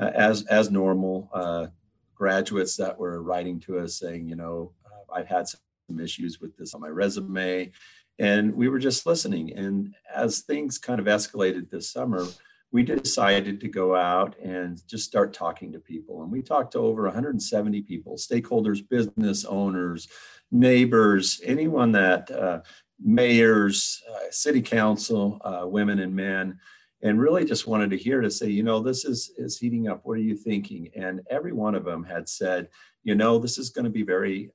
uh, 0.00 0.12
as, 0.14 0.44
as 0.44 0.70
normal, 0.70 1.30
uh, 1.34 1.66
graduates 2.14 2.76
that 2.76 2.96
were 2.96 3.24
writing 3.24 3.58
to 3.62 3.80
us 3.80 3.98
saying, 3.98 4.28
you 4.28 4.36
know, 4.36 4.70
I've 5.12 5.26
had 5.26 5.48
some 5.48 5.98
issues 5.98 6.40
with 6.40 6.56
this 6.56 6.74
on 6.74 6.80
my 6.80 6.88
resume 6.90 7.72
and 8.18 8.54
we 8.54 8.68
were 8.68 8.78
just 8.78 9.06
listening. 9.06 9.52
And 9.56 9.94
as 10.14 10.40
things 10.40 10.78
kind 10.78 11.00
of 11.00 11.06
escalated 11.06 11.70
this 11.70 11.90
summer, 11.90 12.26
we 12.72 12.82
decided 12.82 13.60
to 13.60 13.68
go 13.68 13.94
out 13.94 14.36
and 14.40 14.80
just 14.88 15.04
start 15.04 15.32
talking 15.32 15.72
to 15.72 15.78
people. 15.78 16.22
And 16.22 16.32
we 16.32 16.42
talked 16.42 16.72
to 16.72 16.80
over 16.80 17.04
170 17.04 17.82
people, 17.82 18.16
stakeholders, 18.16 18.88
business 18.88 19.44
owners, 19.44 20.08
neighbors, 20.50 21.40
anyone 21.44 21.92
that 21.92 22.30
uh, 22.30 22.60
mayors, 23.00 24.02
uh, 24.12 24.30
city 24.30 24.60
council, 24.60 25.40
uh, 25.44 25.66
women 25.66 26.00
and 26.00 26.14
men, 26.14 26.58
and 27.02 27.20
really 27.20 27.44
just 27.44 27.66
wanted 27.66 27.90
to 27.90 27.96
hear 27.96 28.20
to 28.20 28.30
say, 28.30 28.48
you 28.48 28.62
know, 28.62 28.80
this 28.80 29.04
is 29.04 29.30
is 29.36 29.58
heating 29.58 29.88
up. 29.88 30.00
What 30.04 30.14
are 30.14 30.22
you 30.22 30.36
thinking? 30.36 30.88
And 30.96 31.20
every 31.30 31.52
one 31.52 31.74
of 31.74 31.84
them 31.84 32.02
had 32.02 32.28
said, 32.28 32.68
you 33.04 33.14
know, 33.14 33.38
this 33.38 33.58
is 33.58 33.70
going 33.70 33.84
to 33.84 33.90
be 33.90 34.02
very 34.02 34.50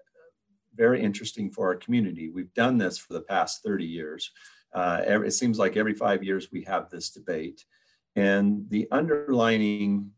very 0.76 1.02
interesting 1.02 1.52
for 1.52 1.68
our 1.68 1.76
community. 1.76 2.30
We've 2.30 2.54
done 2.54 2.78
this 2.78 2.98
for 2.98 3.14
the 3.14 3.22
past 3.22 3.64
30 3.64 3.86
years. 3.86 4.32
Uh, 4.74 5.02
every, 5.06 5.28
it 5.28 5.32
seems 5.32 5.58
like 5.58 5.78
every 5.78 5.94
five 5.94 6.24
years 6.24 6.52
we 6.52 6.64
have 6.64 6.90
this 6.90 7.10
debate. 7.10 7.66
And 8.16 8.70
the 8.70 8.88
underlining 8.92 10.12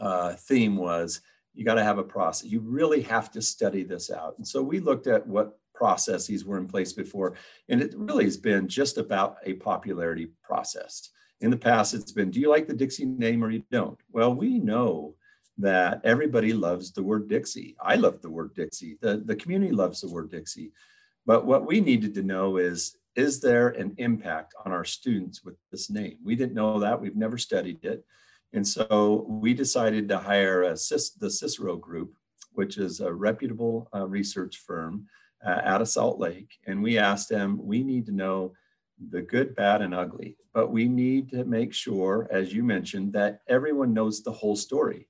uh, 0.00 0.34
theme 0.34 0.76
was 0.76 1.20
you 1.54 1.64
got 1.64 1.74
to 1.74 1.84
have 1.84 1.98
a 1.98 2.04
process. 2.04 2.48
You 2.48 2.60
really 2.60 3.02
have 3.02 3.30
to 3.32 3.42
study 3.42 3.82
this 3.82 4.10
out. 4.10 4.34
And 4.38 4.46
so 4.46 4.62
we 4.62 4.80
looked 4.80 5.06
at 5.06 5.26
what 5.26 5.58
processes 5.74 6.44
were 6.44 6.58
in 6.58 6.66
place 6.66 6.92
before, 6.92 7.34
and 7.68 7.82
it 7.82 7.94
really 7.96 8.24
has 8.24 8.36
been 8.36 8.68
just 8.68 8.98
about 8.98 9.36
a 9.44 9.54
popularity 9.54 10.28
process. 10.42 11.10
In 11.40 11.50
the 11.50 11.56
past, 11.56 11.92
it's 11.92 12.12
been 12.12 12.30
do 12.30 12.40
you 12.40 12.48
like 12.48 12.68
the 12.68 12.74
Dixie 12.74 13.04
name 13.04 13.42
or 13.42 13.50
you 13.50 13.64
don't? 13.70 13.98
Well, 14.12 14.34
we 14.34 14.58
know 14.58 15.16
that 15.58 16.00
everybody 16.04 16.52
loves 16.52 16.92
the 16.92 17.02
word 17.02 17.28
Dixie. 17.28 17.76
I 17.80 17.96
love 17.96 18.22
the 18.22 18.30
word 18.30 18.54
Dixie. 18.54 18.98
The, 19.00 19.22
the 19.24 19.36
community 19.36 19.72
loves 19.72 20.00
the 20.00 20.10
word 20.10 20.30
Dixie. 20.30 20.72
But 21.26 21.46
what 21.46 21.66
we 21.66 21.80
needed 21.80 22.14
to 22.14 22.22
know 22.22 22.56
is 22.56 22.96
is 23.14 23.40
there 23.40 23.68
an 23.68 23.94
impact 23.98 24.54
on 24.64 24.72
our 24.72 24.84
students 24.84 25.44
with 25.44 25.56
this 25.70 25.90
name? 25.90 26.16
We 26.24 26.34
didn't 26.34 26.54
know 26.54 26.80
that. 26.80 27.00
We've 27.00 27.16
never 27.16 27.36
studied 27.36 27.84
it. 27.84 28.04
And 28.54 28.66
so 28.66 29.26
we 29.28 29.54
decided 29.54 30.08
to 30.08 30.18
hire 30.18 30.62
a, 30.62 30.72
the 30.72 31.30
Cicero 31.30 31.76
Group, 31.76 32.14
which 32.52 32.78
is 32.78 33.00
a 33.00 33.12
reputable 33.12 33.88
uh, 33.94 34.06
research 34.06 34.58
firm 34.66 35.06
uh, 35.46 35.60
out 35.64 35.82
of 35.82 35.88
Salt 35.88 36.18
Lake. 36.18 36.58
And 36.66 36.82
we 36.82 36.98
asked 36.98 37.28
them, 37.28 37.58
we 37.62 37.82
need 37.82 38.06
to 38.06 38.12
know 38.12 38.52
the 39.10 39.22
good, 39.22 39.54
bad, 39.56 39.82
and 39.82 39.94
ugly, 39.94 40.36
but 40.54 40.70
we 40.70 40.86
need 40.86 41.30
to 41.30 41.44
make 41.44 41.74
sure, 41.74 42.28
as 42.30 42.52
you 42.52 42.62
mentioned, 42.62 43.12
that 43.14 43.40
everyone 43.48 43.92
knows 43.92 44.22
the 44.22 44.32
whole 44.32 44.56
story. 44.56 45.08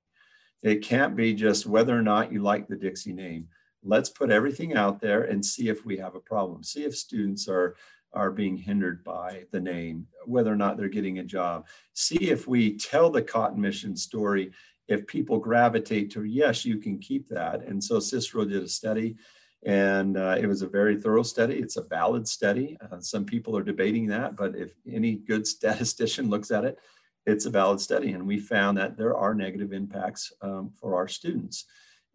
It 0.62 0.82
can't 0.82 1.16
be 1.16 1.34
just 1.34 1.66
whether 1.66 1.96
or 1.96 2.02
not 2.02 2.32
you 2.32 2.42
like 2.42 2.68
the 2.68 2.76
Dixie 2.76 3.12
name. 3.12 3.48
Let's 3.84 4.08
put 4.08 4.30
everything 4.30 4.74
out 4.74 5.00
there 5.00 5.24
and 5.24 5.44
see 5.44 5.68
if 5.68 5.84
we 5.84 5.96
have 5.98 6.14
a 6.14 6.20
problem. 6.20 6.62
See 6.62 6.84
if 6.84 6.96
students 6.96 7.48
are 7.48 7.76
are 8.14 8.30
being 8.30 8.56
hindered 8.56 9.02
by 9.04 9.44
the 9.52 9.60
name, 9.60 10.06
whether 10.26 10.52
or 10.52 10.56
not 10.56 10.76
they're 10.76 10.88
getting 10.88 11.18
a 11.18 11.24
job. 11.24 11.66
See 11.94 12.30
if 12.30 12.46
we 12.46 12.76
tell 12.76 13.10
the 13.10 13.22
Cotton 13.22 13.60
Mission 13.60 13.96
story, 13.96 14.52
if 14.88 15.06
people 15.06 15.38
gravitate 15.38 16.10
to, 16.12 16.24
yes, 16.24 16.64
you 16.64 16.76
can 16.76 16.98
keep 16.98 17.28
that. 17.28 17.62
And 17.62 17.82
so 17.82 18.00
Cicero 18.00 18.44
did 18.44 18.62
a 18.62 18.68
study, 18.68 19.16
and 19.64 20.16
uh, 20.16 20.36
it 20.38 20.46
was 20.46 20.62
a 20.62 20.68
very 20.68 21.00
thorough 21.00 21.22
study. 21.22 21.54
It's 21.54 21.76
a 21.76 21.84
valid 21.84 22.28
study. 22.28 22.76
Uh, 22.90 23.00
some 23.00 23.24
people 23.24 23.56
are 23.56 23.62
debating 23.62 24.06
that, 24.08 24.36
but 24.36 24.56
if 24.56 24.72
any 24.90 25.14
good 25.14 25.46
statistician 25.46 26.28
looks 26.30 26.50
at 26.50 26.64
it, 26.64 26.78
it's 27.26 27.46
a 27.46 27.50
valid 27.50 27.80
study. 27.80 28.12
And 28.12 28.26
we 28.26 28.38
found 28.38 28.78
that 28.78 28.96
there 28.96 29.16
are 29.16 29.34
negative 29.34 29.72
impacts 29.72 30.32
um, 30.42 30.70
for 30.80 30.96
our 30.96 31.08
students. 31.08 31.66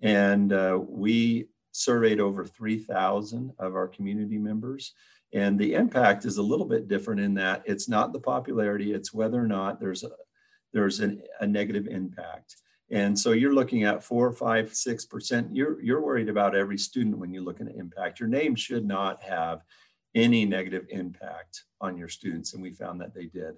And 0.01 0.53
uh, 0.53 0.79
we 0.87 1.47
surveyed 1.71 2.19
over 2.19 2.45
3,000 2.45 3.53
of 3.59 3.75
our 3.75 3.87
community 3.87 4.37
members. 4.37 4.93
And 5.33 5.59
the 5.59 5.73
impact 5.73 6.25
is 6.25 6.37
a 6.37 6.43
little 6.43 6.65
bit 6.65 6.87
different 6.87 7.21
in 7.21 7.33
that 7.35 7.63
it's 7.65 7.89
not 7.89 8.13
the 8.13 8.19
popularity, 8.19 8.93
it's 8.93 9.13
whether 9.13 9.41
or 9.41 9.47
not 9.47 9.79
there's 9.79 10.03
a 10.03 10.09
there's 10.73 10.99
an, 10.99 11.21
a 11.39 11.47
negative 11.47 11.87
impact. 11.87 12.57
And 12.89 13.17
so 13.17 13.31
you're 13.31 13.53
looking 13.53 13.83
at 13.83 14.03
four, 14.03 14.31
five, 14.31 14.73
six 14.73 15.05
percent. 15.05 15.55
You're 15.55 15.81
you're 15.81 16.01
worried 16.01 16.29
about 16.29 16.55
every 16.55 16.77
student 16.77 17.17
when 17.17 17.33
you're 17.33 17.43
looking 17.43 17.67
at 17.67 17.75
impact. 17.75 18.19
Your 18.19 18.29
name 18.29 18.55
should 18.55 18.85
not 18.85 19.21
have 19.23 19.63
any 20.15 20.45
negative 20.45 20.85
impact 20.89 21.63
on 21.81 21.97
your 21.97 22.07
students, 22.09 22.53
and 22.53 22.61
we 22.61 22.71
found 22.71 23.01
that 23.01 23.13
they 23.13 23.25
did. 23.25 23.55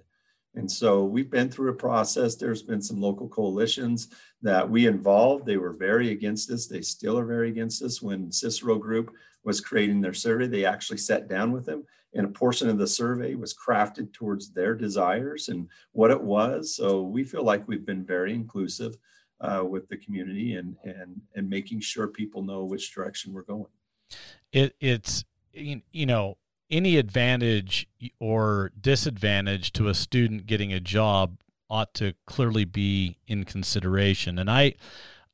And 0.54 0.70
so 0.70 1.04
we've 1.04 1.30
been 1.30 1.48
through 1.48 1.70
a 1.70 1.74
process. 1.74 2.34
There's 2.34 2.62
been 2.62 2.82
some 2.82 3.00
local 3.00 3.28
coalitions 3.28 4.08
that 4.42 4.68
we 4.68 4.86
involved. 4.86 5.46
They 5.46 5.58
were 5.58 5.72
very 5.72 6.10
against 6.10 6.48
this. 6.48 6.66
They 6.66 6.82
still 6.82 7.18
are 7.18 7.24
very 7.24 7.50
against 7.50 7.80
this. 7.80 8.02
When 8.02 8.32
Cicero 8.32 8.76
Group 8.76 9.12
was 9.44 9.60
creating 9.60 10.00
their 10.00 10.12
survey, 10.12 10.48
they 10.48 10.64
actually 10.64 10.98
sat 10.98 11.28
down 11.28 11.52
with 11.52 11.66
them, 11.66 11.84
and 12.14 12.26
a 12.26 12.30
portion 12.30 12.68
of 12.68 12.78
the 12.78 12.86
survey 12.86 13.34
was 13.34 13.54
crafted 13.54 14.12
towards 14.12 14.52
their 14.52 14.74
desires 14.74 15.48
and 15.48 15.68
what 15.92 16.10
it 16.10 16.20
was. 16.20 16.74
So 16.74 17.02
we 17.02 17.24
feel 17.24 17.44
like 17.44 17.66
we've 17.68 17.86
been 17.86 18.04
very 18.04 18.34
inclusive 18.34 18.96
uh, 19.40 19.64
with 19.66 19.88
the 19.88 19.96
community 19.96 20.54
and 20.54 20.76
and 20.84 21.20
and 21.34 21.48
making 21.48 21.80
sure 21.80 22.08
people 22.08 22.42
know 22.42 22.64
which 22.64 22.92
direction 22.92 23.32
we're 23.32 23.42
going. 23.42 23.70
It 24.52 24.74
it's 24.80 25.24
you 25.52 26.06
know 26.06 26.36
any 26.70 26.96
advantage 26.96 27.88
or 28.18 28.70
disadvantage 28.80 29.72
to 29.72 29.88
a 29.88 29.94
student 29.94 30.46
getting 30.46 30.72
a 30.72 30.80
job 30.80 31.38
ought 31.68 31.94
to 31.94 32.14
clearly 32.26 32.64
be 32.64 33.18
in 33.26 33.44
consideration. 33.44 34.38
And 34.38 34.50
I, 34.50 34.74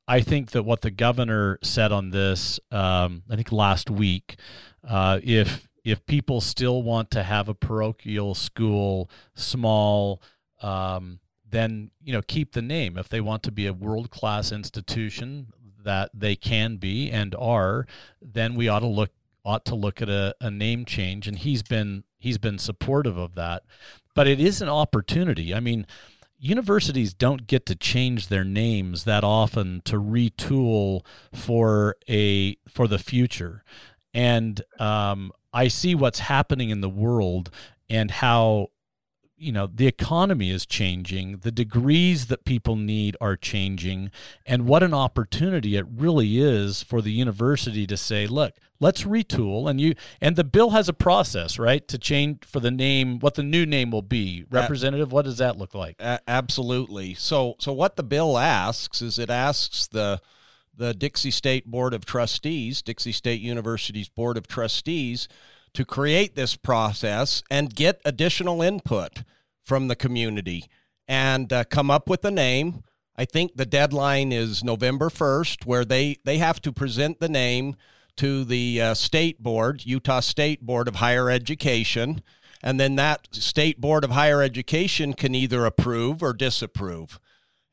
I 0.07 0.21
think 0.21 0.51
that 0.53 0.63
what 0.63 0.83
the 0.83 0.91
governor 0.91 1.59
said 1.63 1.93
on 1.93 2.11
this, 2.11 2.61
um, 2.71 3.23
I 3.31 3.37
think 3.37 3.51
last 3.53 3.91
week, 3.91 4.37
uh, 4.87 5.21
if 5.23 5.69
if 5.85 6.05
people 6.05 6.41
still 6.41 6.83
want 6.83 7.13
to 7.13 7.23
have 7.23 7.49
a 7.49 7.55
parochial 7.55 8.35
school, 8.35 9.09
small, 9.35 10.21
um, 10.61 11.21
then 11.49 11.91
you 12.03 12.13
know 12.13 12.23
keep 12.23 12.53
the 12.53 12.63
name. 12.63 12.99
If 12.99 13.09
they 13.09 13.21
want 13.21 13.43
to 13.45 13.53
be 13.53 13.67
a 13.67 13.73
world 13.73 14.11
class 14.11 14.53
institution 14.53 15.49
that 15.85 16.11
they 16.13 16.35
can 16.35 16.77
be 16.77 17.11
and 17.11 17.35
are, 17.37 17.87
then 18.21 18.57
we 18.57 18.69
ought 18.69 18.81
to 18.81 18.87
look 18.87 19.11
ought 19.47 19.65
to 19.65 19.75
look 19.77 20.03
at 20.03 20.09
a, 20.09 20.35
a 20.41 20.51
name 20.51 20.85
change, 20.85 21.29
and 21.29 21.39
he's 21.39 21.63
been 21.63 22.05
he's 22.19 22.39
been 22.39 22.59
supportive 22.59 23.17
of 23.17 23.35
that. 23.37 23.63
But 24.15 24.27
it 24.27 24.41
is 24.41 24.61
an 24.61 24.69
opportunity. 24.69 25.55
I 25.55 25.61
mean, 25.61 25.87
universities 26.39 27.15
don't 27.15 27.47
get 27.47 27.65
to 27.67 27.77
change 27.77 28.29
their 28.29 28.45
names 28.45 29.05
that 29.05 29.25
often 29.25 29.83
to 29.85 29.97
retool 29.97 31.07
for 31.33 31.97
a 32.09 32.57
for 32.69 32.89
the 32.89 32.99
future, 32.99 33.63
and 34.13 34.61
um, 34.81 35.31
I 35.53 35.69
see 35.69 35.95
what's 35.95 36.19
happening 36.19 36.71
in 36.71 36.81
the 36.81 36.91
world 36.91 37.51
and 37.89 38.11
how 38.11 38.69
you 39.37 39.53
know 39.53 39.67
the 39.67 39.87
economy 39.87 40.51
is 40.51 40.65
changing 40.65 41.39
the 41.39 41.53
degrees 41.53 42.27
that 42.27 42.45
people 42.45 42.77
need 42.77 43.17
are 43.21 43.37
changing 43.37 44.11
and 44.45 44.67
what 44.67 44.83
an 44.83 44.95
opportunity 44.95 45.77
it 45.77 45.87
really 45.95 46.39
is 46.39 46.83
for 46.83 47.03
the 47.03 47.13
university 47.13 47.87
to 47.87 47.97
say 47.97 48.27
look 48.27 48.55
let's 48.81 49.05
retool 49.05 49.69
and 49.69 49.81
you 49.81 49.95
and 50.21 50.37
the 50.37 50.45
bill 50.45 50.71
has 50.71 50.89
a 50.89 50.93
process 50.93 51.59
right 51.59 51.89
to 51.89 51.99
change 51.99 52.45
for 52.45 52.61
the 52.61 52.71
name 52.71 53.19
what 53.19 53.35
the 53.35 53.43
new 53.43 53.65
name 53.65 53.91
will 53.91 54.03
be. 54.03 54.45
Representative 54.51 55.13
what 55.13 55.25
does 55.25 55.39
that 55.39 55.57
look 55.57 55.75
like? 55.75 55.97
Absolutely. 56.01 57.15
So 57.15 57.57
so 57.59 57.73
what 57.73 57.97
the 57.97 58.03
bill 58.03 58.39
asks 58.39 59.03
is 59.03 59.19
it 59.19 59.31
asks 59.31 59.87
the 59.87 60.21
the 60.77 60.93
Dixie 60.93 61.31
State 61.31 61.67
Board 61.67 61.95
of 61.95 62.05
Trustees 62.05 62.83
Dixie 62.83 63.13
State 63.13 63.41
University's 63.41 64.09
Board 64.09 64.37
of 64.37 64.47
Trustees 64.47 65.29
to 65.77 65.85
create 65.85 66.35
this 66.35 66.57
process 66.57 67.43
and 67.51 67.75
get 67.75 68.01
additional 68.03 68.63
input 68.63 69.23
from 69.63 69.89
the 69.89 69.95
community 69.95 70.65
and 71.07 71.53
uh, 71.53 71.65
come 71.65 71.91
up 71.91 72.09
with 72.09 72.25
a 72.25 72.31
name. 72.31 72.83
I 73.15 73.27
think 73.27 73.57
the 73.57 73.67
deadline 73.67 74.33
is 74.33 74.65
November 74.65 75.11
1st, 75.11 75.67
where 75.67 75.85
they, 75.85 76.17
they 76.25 76.39
have 76.39 76.63
to 76.63 76.73
present 76.73 77.21
the 77.21 77.29
name 77.29 77.77
to 78.17 78.43
the 78.45 78.81
uh, 78.81 78.95
state 78.95 79.43
board, 79.43 79.85
Utah 79.85 80.21
State 80.21 80.63
Board 80.63 80.89
of 80.89 80.95
Higher 80.95 81.29
Education. 81.29 82.23
And 82.63 82.81
then 82.81 82.97
that 82.97 83.29
state 83.33 83.79
board 83.79 84.03
of 84.03 84.13
higher 84.13 84.41
education 84.41 85.13
can 85.13 85.35
either 85.35 85.67
approve 85.67 86.23
or 86.23 86.33
disapprove. 86.33 87.21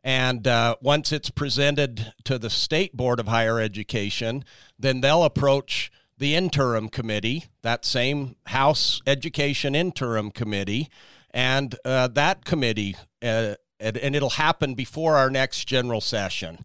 And 0.03 0.45
uh, 0.45 0.75
once 0.81 1.13
it's 1.13 1.29
presented 1.29 2.11
to 2.25 2.37
the 2.37 2.49
state 2.49 2.97
board 2.97 3.21
of 3.21 3.29
higher 3.29 3.61
education, 3.61 4.43
then 4.77 4.99
they'll 4.99 5.23
approach 5.23 5.89
the 6.17 6.35
interim 6.35 6.89
committee, 6.89 7.45
that 7.61 7.85
same 7.85 8.35
House 8.47 9.01
Education 9.07 9.75
Interim 9.75 10.31
Committee, 10.31 10.89
and 11.31 11.75
uh, 11.83 12.07
that 12.09 12.45
committee, 12.45 12.95
uh, 13.21 13.55
and, 13.79 13.97
and, 13.97 14.15
it'll 14.15 14.31
happen 14.31 14.75
before 14.75 15.17
our 15.17 15.29
next 15.29 15.65
general 15.65 15.99
session. 15.99 16.63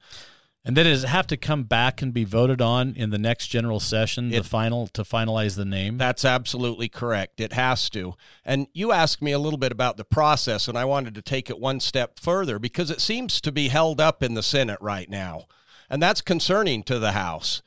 And 0.64 0.76
then 0.76 0.84
does 0.84 1.04
it 1.04 1.08
have 1.08 1.26
to 1.28 1.38
come 1.38 1.62
back 1.62 2.02
and 2.02 2.12
be 2.12 2.24
voted 2.24 2.60
on 2.60 2.92
in 2.94 3.08
the 3.08 3.18
next 3.18 3.46
general 3.46 3.80
session, 3.80 4.30
it, 4.30 4.42
the 4.42 4.48
final 4.48 4.86
to 4.88 5.02
finalize 5.02 5.56
the 5.56 5.64
name? 5.64 5.96
That's 5.96 6.26
absolutely 6.26 6.90
correct. 6.90 7.40
It 7.40 7.54
has 7.54 7.88
to. 7.90 8.14
And 8.44 8.66
you 8.74 8.92
asked 8.92 9.22
me 9.22 9.32
a 9.32 9.38
little 9.38 9.58
bit 9.58 9.72
about 9.72 9.96
the 9.96 10.04
process, 10.04 10.68
and 10.68 10.76
I 10.76 10.84
wanted 10.84 11.14
to 11.14 11.22
take 11.22 11.48
it 11.48 11.58
one 11.58 11.80
step 11.80 12.20
further 12.20 12.58
because 12.58 12.90
it 12.90 13.00
seems 13.00 13.40
to 13.40 13.50
be 13.50 13.68
held 13.68 13.98
up 13.98 14.22
in 14.22 14.34
the 14.34 14.42
Senate 14.42 14.78
right 14.82 15.08
now. 15.08 15.46
And 15.88 16.02
that's 16.02 16.20
concerning 16.20 16.82
to 16.82 16.98
the 16.98 17.12
House 17.12 17.62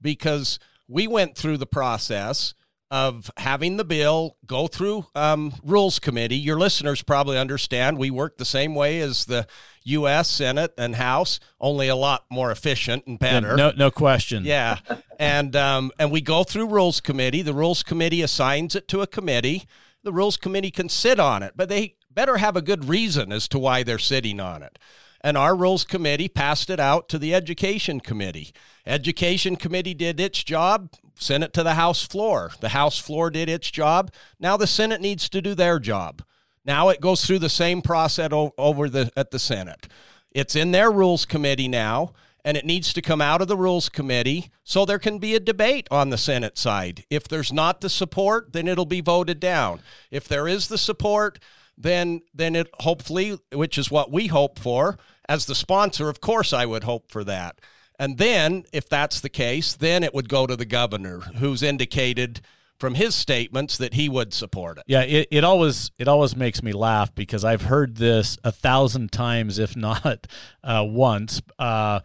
because 0.00 0.58
we 0.88 1.06
went 1.06 1.36
through 1.36 1.58
the 1.58 1.66
process 1.66 2.54
of 2.90 3.30
having 3.36 3.76
the 3.76 3.84
bill 3.84 4.36
go 4.46 4.68
through 4.68 5.06
um, 5.14 5.52
rules 5.64 5.98
committee. 5.98 6.36
Your 6.36 6.58
listeners 6.58 7.02
probably 7.02 7.36
understand 7.36 7.98
we 7.98 8.10
work 8.10 8.38
the 8.38 8.44
same 8.44 8.74
way 8.74 9.00
as 9.00 9.24
the 9.24 9.46
U.S. 9.84 10.28
Senate 10.28 10.72
and 10.78 10.94
House, 10.94 11.40
only 11.60 11.88
a 11.88 11.96
lot 11.96 12.24
more 12.30 12.50
efficient 12.50 13.06
and 13.06 13.18
better. 13.18 13.56
No, 13.56 13.72
no 13.76 13.90
question. 13.90 14.44
Yeah, 14.44 14.78
and 15.18 15.56
um, 15.56 15.90
and 15.98 16.12
we 16.12 16.20
go 16.20 16.44
through 16.44 16.68
rules 16.68 17.00
committee. 17.00 17.42
The 17.42 17.54
rules 17.54 17.82
committee 17.82 18.22
assigns 18.22 18.76
it 18.76 18.86
to 18.88 19.00
a 19.00 19.06
committee. 19.06 19.64
The 20.04 20.12
rules 20.12 20.36
committee 20.36 20.70
can 20.70 20.88
sit 20.88 21.18
on 21.18 21.42
it, 21.42 21.54
but 21.56 21.68
they 21.68 21.96
better 22.08 22.36
have 22.36 22.56
a 22.56 22.62
good 22.62 22.88
reason 22.88 23.32
as 23.32 23.48
to 23.48 23.58
why 23.58 23.82
they're 23.82 23.98
sitting 23.98 24.38
on 24.40 24.62
it 24.62 24.78
and 25.26 25.36
our 25.36 25.56
rules 25.56 25.82
committee 25.82 26.28
passed 26.28 26.70
it 26.70 26.78
out 26.78 27.08
to 27.08 27.18
the 27.18 27.34
education 27.34 27.98
committee. 27.98 28.52
Education 28.86 29.56
committee 29.56 29.92
did 29.92 30.20
its 30.20 30.44
job. 30.44 30.88
sent 31.16 31.42
it 31.42 31.52
to 31.52 31.64
the 31.64 31.74
House 31.74 32.04
floor. 32.06 32.52
The 32.60 32.68
House 32.68 33.00
floor 33.00 33.28
did 33.30 33.48
its 33.48 33.72
job. 33.72 34.12
Now 34.38 34.56
the 34.56 34.68
Senate 34.68 35.00
needs 35.00 35.28
to 35.30 35.42
do 35.42 35.56
their 35.56 35.80
job. 35.80 36.22
Now 36.64 36.90
it 36.90 37.00
goes 37.00 37.26
through 37.26 37.40
the 37.40 37.48
same 37.48 37.82
process 37.82 38.30
over 38.32 38.88
the 38.88 39.10
at 39.16 39.32
the 39.32 39.40
Senate. 39.40 39.88
It's 40.30 40.54
in 40.54 40.70
their 40.70 40.92
rules 40.92 41.24
committee 41.24 41.66
now, 41.66 42.12
and 42.44 42.56
it 42.56 42.64
needs 42.64 42.92
to 42.92 43.02
come 43.02 43.20
out 43.20 43.42
of 43.42 43.48
the 43.48 43.56
rules 43.56 43.88
committee 43.88 44.52
so 44.62 44.84
there 44.84 45.00
can 45.00 45.18
be 45.18 45.34
a 45.34 45.40
debate 45.40 45.88
on 45.90 46.10
the 46.10 46.18
Senate 46.18 46.56
side. 46.56 47.04
If 47.10 47.26
there's 47.26 47.52
not 47.52 47.80
the 47.80 47.90
support, 47.90 48.52
then 48.52 48.68
it'll 48.68 48.86
be 48.86 49.00
voted 49.00 49.40
down. 49.40 49.80
If 50.08 50.28
there 50.28 50.46
is 50.46 50.68
the 50.68 50.78
support, 50.78 51.40
then 51.76 52.22
then 52.32 52.54
it 52.54 52.68
hopefully, 52.80 53.38
which 53.52 53.76
is 53.76 53.90
what 53.90 54.12
we 54.12 54.28
hope 54.28 54.60
for 54.60 54.98
as 55.28 55.46
the 55.46 55.54
sponsor, 55.54 56.08
of 56.08 56.20
course 56.20 56.52
I 56.52 56.66
would 56.66 56.84
hope 56.84 57.10
for 57.10 57.24
that. 57.24 57.60
And 57.98 58.18
then 58.18 58.64
if 58.72 58.88
that's 58.88 59.20
the 59.20 59.28
case, 59.28 59.74
then 59.74 60.02
it 60.02 60.14
would 60.14 60.28
go 60.28 60.46
to 60.46 60.56
the 60.56 60.66
governor 60.66 61.20
who's 61.20 61.62
indicated 61.62 62.40
from 62.78 62.94
his 62.94 63.14
statements 63.14 63.78
that 63.78 63.94
he 63.94 64.08
would 64.08 64.34
support 64.34 64.78
it. 64.78 64.84
Yeah, 64.86 65.02
it, 65.02 65.28
it 65.30 65.44
always 65.44 65.90
it 65.98 66.08
always 66.08 66.36
makes 66.36 66.62
me 66.62 66.72
laugh 66.72 67.14
because 67.14 67.44
I've 67.44 67.62
heard 67.62 67.96
this 67.96 68.36
a 68.44 68.52
thousand 68.52 69.12
times, 69.12 69.58
if 69.58 69.76
not 69.76 70.26
uh, 70.64 70.84
once. 70.86 71.40
Uh, 71.58 72.00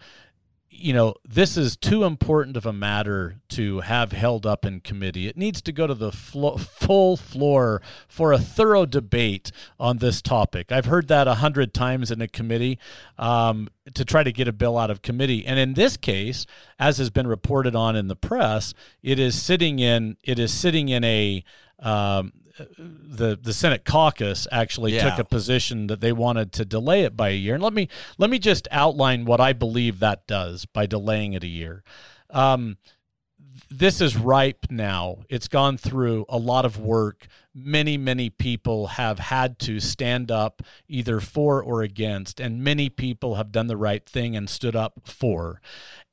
you 0.73 0.93
know, 0.93 1.13
this 1.27 1.57
is 1.57 1.75
too 1.75 2.05
important 2.05 2.55
of 2.55 2.65
a 2.65 2.71
matter 2.71 3.35
to 3.49 3.81
have 3.81 4.13
held 4.13 4.45
up 4.45 4.65
in 4.65 4.79
committee. 4.79 5.27
It 5.27 5.35
needs 5.35 5.61
to 5.63 5.71
go 5.71 5.85
to 5.85 5.93
the 5.93 6.11
flo- 6.11 6.57
full 6.57 7.17
floor 7.17 7.81
for 8.07 8.31
a 8.31 8.39
thorough 8.39 8.85
debate 8.85 9.51
on 9.79 9.97
this 9.97 10.21
topic. 10.21 10.71
I've 10.71 10.85
heard 10.85 11.09
that 11.09 11.27
a 11.27 11.35
hundred 11.35 11.73
times 11.73 12.09
in 12.09 12.21
a 12.21 12.27
committee 12.27 12.79
um, 13.19 13.67
to 13.93 14.05
try 14.05 14.23
to 14.23 14.31
get 14.31 14.47
a 14.47 14.53
bill 14.53 14.77
out 14.77 14.89
of 14.89 15.01
committee. 15.01 15.45
And 15.45 15.59
in 15.59 15.73
this 15.73 15.97
case, 15.97 16.45
as 16.79 16.97
has 16.99 17.09
been 17.09 17.27
reported 17.27 17.75
on 17.75 17.95
in 17.97 18.07
the 18.07 18.15
press, 18.15 18.73
it 19.03 19.19
is 19.19 19.39
sitting 19.39 19.79
in 19.79 20.17
it 20.23 20.39
is 20.39 20.53
sitting 20.53 20.87
in 20.89 21.03
a 21.03 21.43
um, 21.79 22.31
the 22.57 23.37
the 23.41 23.53
Senate 23.53 23.85
caucus 23.85 24.47
actually 24.51 24.93
yeah. 24.93 25.09
took 25.09 25.19
a 25.19 25.23
position 25.23 25.87
that 25.87 26.01
they 26.01 26.11
wanted 26.11 26.51
to 26.53 26.65
delay 26.65 27.03
it 27.03 27.15
by 27.15 27.29
a 27.29 27.35
year. 27.35 27.55
And 27.55 27.63
let 27.63 27.73
me 27.73 27.87
let 28.17 28.29
me 28.29 28.39
just 28.39 28.67
outline 28.71 29.25
what 29.25 29.39
I 29.39 29.53
believe 29.53 29.99
that 29.99 30.27
does 30.27 30.65
by 30.65 30.85
delaying 30.85 31.33
it 31.33 31.43
a 31.43 31.47
year. 31.47 31.83
Um, 32.29 32.77
this 33.69 34.01
is 34.01 34.17
ripe 34.17 34.67
now. 34.69 35.19
It's 35.29 35.47
gone 35.47 35.77
through 35.77 36.25
a 36.29 36.37
lot 36.37 36.65
of 36.65 36.79
work. 36.79 37.27
Many, 37.53 37.97
many 37.97 38.29
people 38.29 38.87
have 38.87 39.19
had 39.19 39.59
to 39.59 39.79
stand 39.79 40.31
up 40.31 40.61
either 40.87 41.19
for 41.19 41.61
or 41.61 41.81
against, 41.81 42.39
and 42.39 42.63
many 42.63 42.89
people 42.89 43.35
have 43.35 43.51
done 43.51 43.67
the 43.67 43.77
right 43.77 44.05
thing 44.05 44.35
and 44.35 44.49
stood 44.49 44.75
up 44.75 45.01
for. 45.05 45.61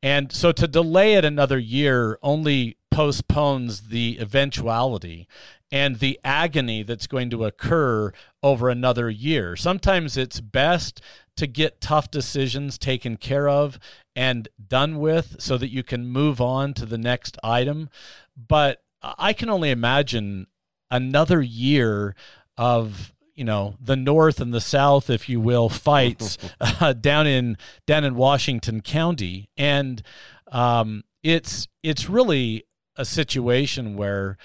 And 0.03 0.33
so 0.33 0.53
to 0.53 0.67
delay 0.67 1.15
it 1.15 1.25
another 1.25 1.59
year 1.59 2.19
only 2.23 2.77
postpones 2.91 3.89
the 3.89 4.19
eventuality 4.21 5.29
and 5.71 5.97
the 5.97 6.19
agony 6.25 6.83
that's 6.83 7.07
going 7.07 7.31
to 7.31 7.45
occur 7.45 8.13
over 8.43 8.69
another 8.69 9.11
year. 9.11 9.57
Sometimes 9.57 10.17
it's 10.17 10.41
best 10.41 11.01
to 11.37 11.47
get 11.47 11.81
tough 11.81 12.11
decisions 12.11 12.79
taken 12.79 13.17
care 13.17 13.49
of 13.49 13.79
and 14.17 14.49
done 14.67 14.99
with 14.99 15.37
so 15.39 15.59
that 15.59 15.71
you 15.71 15.83
can 15.83 16.07
move 16.07 16.41
on 16.41 16.75
to 16.75 16.87
the 16.87 16.99
next 16.99 17.39
item. 17.43 17.89
But 18.37 18.83
I 19.03 19.33
can 19.33 19.49
only 19.49 19.71
imagine 19.71 20.47
another 20.91 21.41
year 21.41 22.15
of 22.57 23.13
you 23.35 23.45
know 23.45 23.77
the 23.81 23.95
north 23.95 24.41
and 24.41 24.53
the 24.53 24.61
south 24.61 25.09
if 25.09 25.29
you 25.29 25.39
will 25.41 25.69
fights 25.69 26.39
uh, 26.61 26.93
down 26.93 27.27
in 27.27 27.57
down 27.87 28.03
in 28.03 28.17
Washington 28.17 28.81
county 28.81 29.49
and 29.57 30.03
um, 30.51 31.05
it's 31.23 31.69
it's 31.85 32.09
really 32.09 32.65
a 32.97 33.05
situation 33.05 33.97
where 33.97 34.37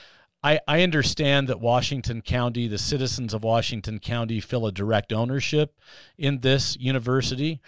I, 0.44 0.60
I 0.68 0.84
understand 0.84 1.48
that 1.48 1.62
Washington 1.62 2.22
County, 2.22 2.68
the 2.68 2.78
citizens 2.78 3.34
of 3.34 3.44
Washington 3.44 4.00
County, 4.00 4.40
feel 4.40 4.68
a 4.68 4.72
direct 4.72 5.14
ownership 5.14 5.80
in 6.18 6.40
this 6.40 6.78
university. 6.78 7.62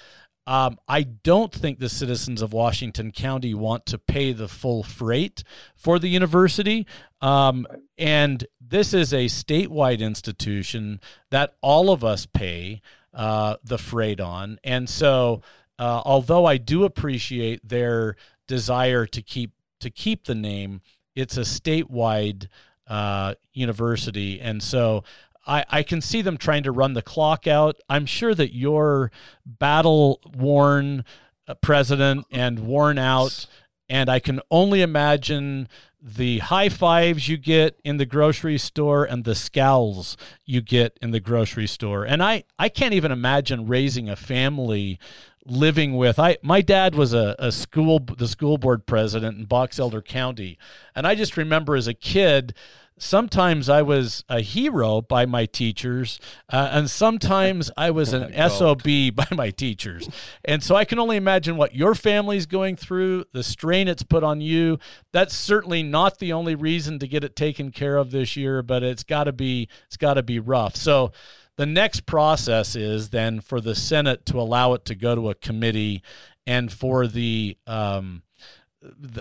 Um, 0.48 0.78
I 0.88 1.04
don't 1.04 1.52
think 1.52 1.80
the 1.80 1.90
citizens 1.90 2.42
of 2.42 2.54
Washington 2.54 3.12
County 3.12 3.54
want 3.54 3.86
to 3.88 3.98
pay 3.98 4.32
the 4.32 4.48
full 4.48 4.84
freight 4.84 5.44
for 5.76 5.98
the 5.98 6.10
university. 6.10 6.86
Um, 7.22 7.66
and 7.98 8.46
this 8.62 8.94
is 8.94 9.12
a 9.12 9.26
statewide 9.26 10.02
institution 10.02 11.00
that 11.32 11.56
all 11.62 11.90
of 11.90 12.04
us 12.04 12.28
pay 12.28 12.82
uh, 13.14 13.56
the 13.64 13.80
freight 13.80 14.20
on. 14.20 14.60
And 14.64 14.88
so, 14.88 15.42
uh, 15.80 16.02
although 16.06 16.46
I 16.46 16.58
do 16.58 16.84
appreciate 16.84 17.68
their 17.68 18.16
desire 18.48 19.06
to 19.08 19.22
keep 19.22 19.52
to 19.80 19.90
keep 19.90 20.26
the 20.26 20.36
name, 20.36 20.82
it's 21.16 21.38
a 21.38 21.42
statewide 21.42 22.48
uh, 22.88 23.36
university, 23.54 24.40
and 24.40 24.62
so 24.62 25.04
I, 25.48 25.66
I 25.70 25.84
can 25.84 26.02
see 26.02 26.22
them 26.22 26.38
trying 26.38 26.64
to 26.64 26.72
run 26.72 26.94
the 26.94 27.02
clock 27.02 27.48
out. 27.48 27.78
I'm 27.90 28.06
sure 28.06 28.34
that 28.36 28.54
your 28.54 29.12
battle 29.46 30.20
worn 30.36 31.04
uh, 31.48 31.54
president 31.56 32.26
and 32.32 32.60
worn 32.60 32.98
out, 32.98 33.46
and 33.90 34.10
I 34.10 34.20
can 34.20 34.42
only 34.50 34.82
imagine 34.82 35.68
the 36.02 36.38
high 36.40 36.70
fives 36.70 37.28
you 37.28 37.36
get 37.36 37.80
in 37.84 37.98
the 37.98 38.06
grocery 38.06 38.60
store 38.60 39.06
and 39.06 39.24
the 39.24 39.34
scowls 39.34 40.16
you 40.46 40.62
get 40.62 40.98
in 41.02 41.10
the 41.10 41.20
grocery 41.20 41.66
store. 41.66 42.04
And 42.04 42.22
I, 42.22 42.44
I 42.60 42.70
can't 42.70 42.94
even 42.94 43.12
imagine 43.12 43.66
raising 43.66 44.08
a 44.08 44.16
family 44.16 45.00
living 45.46 45.96
with 45.96 46.18
I 46.18 46.38
my 46.42 46.62
dad 46.62 46.96
was 46.96 47.14
a, 47.14 47.36
a 47.38 47.52
school 47.52 48.00
the 48.00 48.28
school 48.28 48.58
board 48.58 48.86
president 48.86 49.38
in 49.38 49.46
Box 49.46 49.80
Elder 49.80 50.02
County 50.02 50.58
and 50.96 51.06
I 51.06 51.16
just 51.16 51.38
remember 51.38 51.76
as 51.76 51.88
a 51.88 51.94
kid 51.94 52.54
sometimes 52.98 53.68
I 53.68 53.82
was 53.82 54.24
a 54.30 54.42
hero 54.42 55.02
by 55.02 55.26
my 55.26 55.46
teachers, 55.46 56.20
uh, 56.50 56.70
and 56.72 56.90
sometimes 56.90 57.70
I 57.76 57.92
was 57.92 58.14
an 58.14 58.34
SOB 58.50 58.84
by 59.14 59.28
my 59.32 59.50
teachers. 59.50 60.10
And 60.44 60.64
so 60.64 60.76
I 60.76 60.86
can 60.86 61.00
only 61.00 61.18
imagine 61.18 61.58
what 61.58 61.76
your 61.76 61.96
family's 61.96 62.46
going 62.46 62.76
through, 62.76 63.26
the 63.34 63.44
strain 63.44 63.88
it's 63.88 64.04
put 64.04 64.24
on 64.24 64.42
you. 64.42 64.80
That's 65.12 65.36
certainly 65.36 65.84
not 65.84 66.20
the 66.20 66.34
only 66.34 66.56
reason 66.56 67.00
to 67.00 67.08
get 67.08 67.24
it 67.24 67.36
taken 67.36 67.72
care 67.72 67.98
of 67.98 68.12
this 68.12 68.36
year, 68.36 68.62
but 68.62 68.84
it's 68.84 69.04
got 69.04 69.26
to 69.26 69.34
be 69.34 69.68
it's 69.88 69.98
got 69.98 70.16
to 70.16 70.24
be 70.24 70.40
rough. 70.40 70.76
So 70.76 71.12
the 71.58 71.66
next 71.66 72.06
process 72.06 72.76
is 72.76 73.10
then 73.10 73.40
for 73.40 73.62
the 73.62 73.76
Senate 73.76 74.26
to 74.28 74.40
allow 74.40 74.74
it 74.74 74.86
to 74.86 74.96
go 74.96 75.16
to 75.16 75.30
a 75.30 75.36
committee 75.36 76.02
and 76.46 76.72
for 76.72 77.08
the 77.08 77.58
um, 77.66 78.24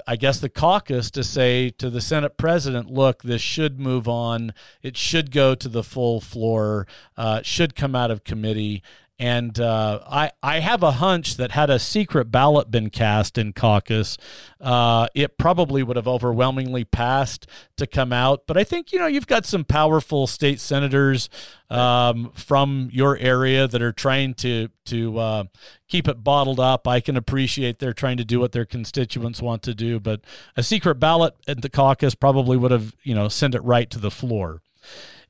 I 0.07 0.17
guess 0.17 0.41
the 0.41 0.49
caucus 0.49 1.11
to 1.13 1.25
say 1.25 1.71
to 1.71 1.89
the 1.89 2.01
Senate 2.01 2.37
president, 2.37 2.91
look, 2.91 3.23
this 3.23 3.41
should 3.41 3.81
move 3.81 4.07
on. 4.09 4.53
It 4.83 4.97
should 4.97 5.31
go 5.31 5.55
to 5.55 5.69
the 5.69 5.83
full 5.83 6.21
floor. 6.21 6.87
Uh, 7.17 7.41
should 7.43 7.75
come 7.75 7.95
out 7.95 8.11
of 8.11 8.25
committee. 8.25 8.83
And 9.17 9.61
uh, 9.61 10.01
I, 10.09 10.33
I 10.43 10.59
have 10.59 10.83
a 10.83 10.93
hunch 10.93 11.37
that 11.37 11.53
had 11.53 11.71
a 11.71 11.79
secret 11.79 12.33
ballot 12.33 12.73
been 12.73 12.91
cast 12.91 13.39
in 13.39 13.53
caucus, 13.53 14.19
uh, 14.61 15.07
it 15.15 15.39
probably 15.39 15.85
would 15.85 15.95
have 15.97 16.09
overwhelmingly 16.09 16.85
passed 16.85 17.47
to 17.77 17.87
come 17.87 18.13
out. 18.13 18.49
But 18.49 18.57
I 18.57 18.65
think, 18.65 18.93
you 18.93 18.99
know, 18.99 19.07
you've 19.07 19.29
got 19.29 19.47
some 19.47 19.65
powerful 19.65 20.27
state 20.27 20.59
senators 20.59 21.29
um, 21.71 22.33
from 22.35 22.89
your 22.93 23.17
area 23.19 23.69
that 23.69 23.81
are 23.81 23.93
trying 23.93 24.35
to, 24.35 24.69
to 24.87 25.19
uh, 25.19 25.45
keep 25.87 26.09
it 26.09 26.25
bottled 26.25 26.59
up. 26.59 26.89
I 26.89 26.99
can 26.99 27.17
appreciate 27.17 27.79
they're 27.79 27.93
trying 27.93 28.17
to 28.17 28.25
do 28.25 28.41
what 28.41 28.51
their 28.51 28.67
constituents 28.67 29.41
want 29.41 29.63
to 29.63 29.77
do. 29.77 30.01
But 30.01 30.23
a 30.57 30.63
secret 30.65 30.97
ballot 30.97 31.35
at 31.47 31.63
the 31.63 31.71
caucus 31.71 32.17
probably 32.17 32.57
would 32.57 32.73
have, 32.73 32.97
you 33.05 33.15
know, 33.15 33.29
sent 33.29 33.55
it 33.55 33.63
right 33.63 33.89
to 33.91 34.01
the 34.01 34.11
floor 34.11 34.61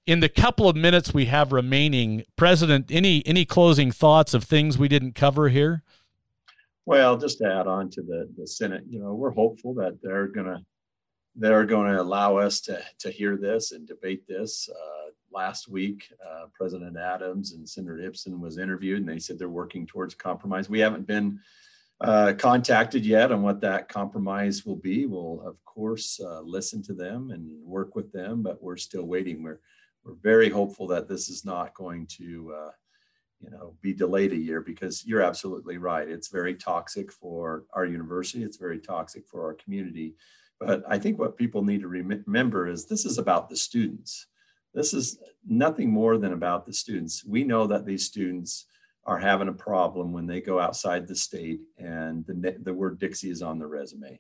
in 0.07 0.21
the 0.21 0.29
couple 0.29 0.69
of 0.69 0.77
minutes 0.77 1.15
we 1.15 1.27
have 1.27 1.53
remaining, 1.53 2.25
President, 2.37 2.91
any 2.91 3.27
any 3.27 3.45
closing 3.45 3.91
thoughts 3.91 4.35
of 4.35 4.45
things 4.45 4.79
we 4.79 4.89
didn't 4.89 5.15
cover 5.15 5.49
here? 5.49 5.83
Well, 6.87 7.17
just 7.17 7.39
to 7.39 7.47
add 7.47 7.67
on 7.67 7.91
to 7.91 8.03
the 8.03 8.29
the 8.37 8.47
Senate, 8.47 8.85
you 8.89 9.01
know, 9.01 9.15
we're 9.15 9.31
hopeful 9.31 9.75
that 9.75 10.01
they're 10.03 10.29
gonna 10.29 10.65
they're 11.37 11.67
to 11.67 12.01
allow 12.01 12.37
us 12.37 12.61
to 12.63 12.83
to 13.01 13.11
hear 13.11 13.37
this 13.37 13.73
and 13.73 13.87
debate 13.87 14.27
this. 14.29 14.69
Uh, 14.69 15.11
last 15.33 15.69
week, 15.69 16.13
uh, 16.25 16.47
President 16.53 16.97
Adams 16.97 17.55
and 17.55 17.69
Senator 17.69 17.97
Ipson 17.97 18.39
was 18.39 18.59
interviewed, 18.59 19.01
and 19.01 19.09
they 19.09 19.19
said 19.19 19.39
they're 19.39 19.49
working 19.49 19.87
towards 19.87 20.15
compromise. 20.15 20.69
We 20.69 20.79
haven't 20.79 21.07
been 21.07 21.41
uh, 22.01 22.35
contacted 22.39 23.05
yet 23.05 23.33
on 23.33 23.43
what 23.43 23.61
that 23.63 23.89
compromise 23.89 24.67
will 24.67 24.77
be. 24.77 25.07
We'll 25.07 25.41
of 25.47 25.57
course 25.65 26.21
uh, 26.21 26.41
listen 26.43 26.83
to 26.85 26.93
them 26.93 27.31
and 27.31 27.65
work 27.65 27.97
with 27.97 28.13
them, 28.13 28.43
but 28.43 28.63
we're 28.63 28.77
still 28.77 29.05
waiting. 29.05 29.43
We're 29.43 29.61
we're 30.05 30.15
very 30.23 30.51
hopeful 30.51 30.87
that 30.89 31.09
this 31.09 31.29
is 31.29 31.45
not 31.45 31.75
going 31.75 32.07
to, 32.07 32.55
uh, 32.55 32.71
you 33.41 33.51
know, 33.51 33.75
be 33.81 33.93
delayed 33.93 34.33
a 34.33 34.37
year 34.37 34.61
because 34.61 35.05
you're 35.07 35.23
absolutely 35.23 35.79
right. 35.79 36.09
It's 36.09 36.29
very 36.29 36.55
toxic 36.55 37.11
for 37.11 37.65
our 37.73 37.87
university. 37.87 38.43
It's 38.43 38.57
very 38.57 38.79
toxic 38.79 39.27
for 39.27 39.45
our 39.45 39.55
community. 39.55 40.15
But 40.61 40.83
I 40.89 40.99
think 40.99 41.19
what 41.19 41.37
people 41.37 41.65
need 41.65 41.81
to 41.81 41.89
remember 41.89 42.69
is 42.69 42.85
this 42.85 43.05
is 43.05 43.19
about 43.19 43.49
the 43.49 43.57
students. 43.57 44.27
This 44.73 44.95
is 44.95 45.19
nothing 45.47 45.91
more 45.91 46.19
than 46.19 46.33
about 46.33 46.67
the 46.67 46.73
students. 46.73 47.25
We 47.25 47.45
know 47.45 47.67
that 47.67 47.87
these 47.87 48.07
students 48.07 48.67
are 49.07 49.19
having 49.19 49.49
a 49.49 49.53
problem 49.53 50.13
when 50.13 50.27
they 50.27 50.41
go 50.41 50.59
outside 50.59 51.07
the 51.07 51.15
state 51.15 51.61
and 51.79 52.25
the, 52.27 52.57
the 52.63 52.73
word 52.73 52.99
Dixie 52.99 53.31
is 53.31 53.43
on 53.43 53.59
the 53.59 53.67
resume. 53.67 54.19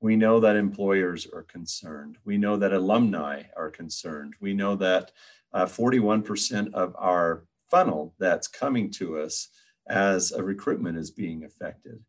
We 0.00 0.16
know 0.16 0.40
that 0.40 0.56
employers 0.56 1.26
are 1.32 1.42
concerned. 1.42 2.18
We 2.24 2.36
know 2.36 2.56
that 2.56 2.72
alumni 2.72 3.44
are 3.56 3.70
concerned. 3.70 4.34
We 4.40 4.54
know 4.54 4.76
that 4.76 5.12
uh, 5.52 5.66
41% 5.66 6.72
of 6.72 6.94
our 6.98 7.44
funnel 7.70 8.14
that's 8.18 8.46
coming 8.46 8.90
to 8.92 9.18
us 9.18 9.48
as 9.88 10.32
a 10.32 10.42
recruitment 10.42 10.98
is 10.98 11.10
being 11.10 11.44
affected. 11.44 12.02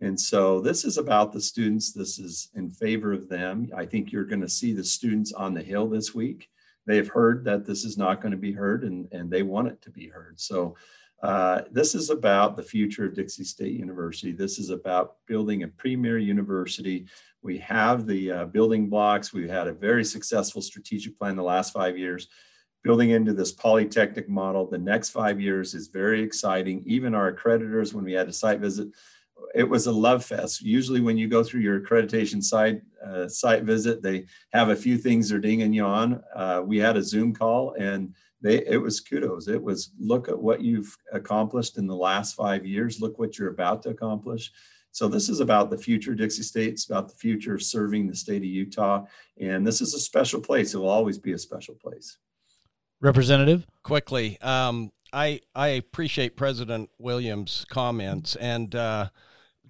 And 0.00 0.18
so 0.18 0.60
this 0.60 0.84
is 0.84 0.98
about 0.98 1.32
the 1.32 1.40
students. 1.40 1.92
This 1.92 2.18
is 2.18 2.50
in 2.54 2.70
favor 2.70 3.12
of 3.12 3.28
them. 3.28 3.70
I 3.74 3.86
think 3.86 4.10
you're 4.10 4.24
going 4.24 4.40
to 4.40 4.48
see 4.48 4.72
the 4.72 4.84
students 4.84 5.32
on 5.32 5.54
the 5.54 5.62
Hill 5.62 5.88
this 5.88 6.14
week. 6.14 6.48
They've 6.86 7.08
heard 7.08 7.44
that 7.44 7.64
this 7.64 7.84
is 7.84 7.96
not 7.96 8.20
going 8.20 8.32
to 8.32 8.38
be 8.38 8.52
heard 8.52 8.82
and, 8.82 9.06
and 9.12 9.30
they 9.30 9.42
want 9.42 9.68
it 9.68 9.80
to 9.82 9.90
be 9.90 10.08
heard. 10.08 10.40
So 10.40 10.76
uh, 11.22 11.62
this 11.70 11.94
is 11.94 12.10
about 12.10 12.56
the 12.56 12.62
future 12.62 13.06
of 13.06 13.14
Dixie 13.14 13.44
State 13.44 13.74
University. 13.74 14.32
This 14.32 14.58
is 14.58 14.70
about 14.70 15.16
building 15.28 15.62
a 15.62 15.68
premier 15.68 16.18
university. 16.18 17.06
We 17.42 17.58
have 17.58 18.06
the 18.06 18.32
uh, 18.32 18.44
building 18.46 18.88
blocks. 18.88 19.32
We've 19.32 19.48
had 19.48 19.68
a 19.68 19.72
very 19.72 20.04
successful 20.04 20.60
strategic 20.60 21.16
plan 21.18 21.36
the 21.36 21.42
last 21.42 21.72
five 21.72 21.96
years. 21.96 22.26
Building 22.82 23.10
into 23.10 23.32
this 23.32 23.52
polytechnic 23.52 24.28
model, 24.28 24.66
the 24.66 24.78
next 24.78 25.10
five 25.10 25.40
years 25.40 25.74
is 25.74 25.86
very 25.86 26.20
exciting. 26.22 26.82
Even 26.86 27.14
our 27.14 27.32
accreditors, 27.32 27.94
when 27.94 28.04
we 28.04 28.12
had 28.12 28.28
a 28.28 28.32
site 28.32 28.58
visit, 28.58 28.88
it 29.54 29.68
was 29.68 29.86
a 29.86 29.92
love 29.92 30.24
fest. 30.24 30.62
Usually, 30.62 31.00
when 31.00 31.16
you 31.16 31.28
go 31.28 31.44
through 31.44 31.60
your 31.60 31.80
accreditation 31.80 32.42
site 32.42 32.82
uh, 33.06 33.28
site 33.28 33.62
visit, 33.62 34.02
they 34.02 34.26
have 34.52 34.70
a 34.70 34.76
few 34.76 34.98
things 34.98 35.28
they're 35.28 35.38
dinging 35.38 35.72
you 35.72 35.84
on. 35.84 36.22
Uh, 36.34 36.62
we 36.64 36.78
had 36.78 36.96
a 36.96 37.02
Zoom 37.02 37.32
call, 37.32 37.74
and 37.78 38.14
they 38.42 38.66
it 38.66 38.76
was 38.76 39.00
kudos. 39.00 39.48
It 39.48 39.62
was 39.62 39.92
look 39.98 40.28
at 40.28 40.38
what 40.38 40.60
you've 40.60 40.96
accomplished 41.12 41.78
in 41.78 41.86
the 41.86 41.96
last 41.96 42.34
five 42.34 42.66
years. 42.66 43.00
Look 43.00 43.18
what 43.18 43.38
you're 43.38 43.50
about 43.50 43.82
to 43.82 43.90
accomplish. 43.90 44.52
So 44.90 45.08
this 45.08 45.30
is 45.30 45.40
about 45.40 45.70
the 45.70 45.78
future 45.78 46.14
Dixie 46.14 46.42
State. 46.42 46.74
It's 46.74 46.84
about 46.84 47.08
the 47.08 47.14
future 47.14 47.54
of 47.54 47.62
serving 47.62 48.06
the 48.06 48.14
state 48.14 48.42
of 48.42 48.44
Utah, 48.44 49.04
and 49.40 49.66
this 49.66 49.80
is 49.80 49.94
a 49.94 50.00
special 50.00 50.40
place. 50.40 50.74
It 50.74 50.78
will 50.78 50.88
always 50.88 51.18
be 51.18 51.32
a 51.32 51.38
special 51.38 51.74
place. 51.74 52.18
Representative, 53.00 53.66
quickly. 53.82 54.38
Um, 54.42 54.92
I 55.12 55.40
I 55.54 55.68
appreciate 55.68 56.36
President 56.36 56.90
Williams' 56.98 57.64
comments 57.70 58.36
and. 58.36 58.74
Uh, 58.74 59.08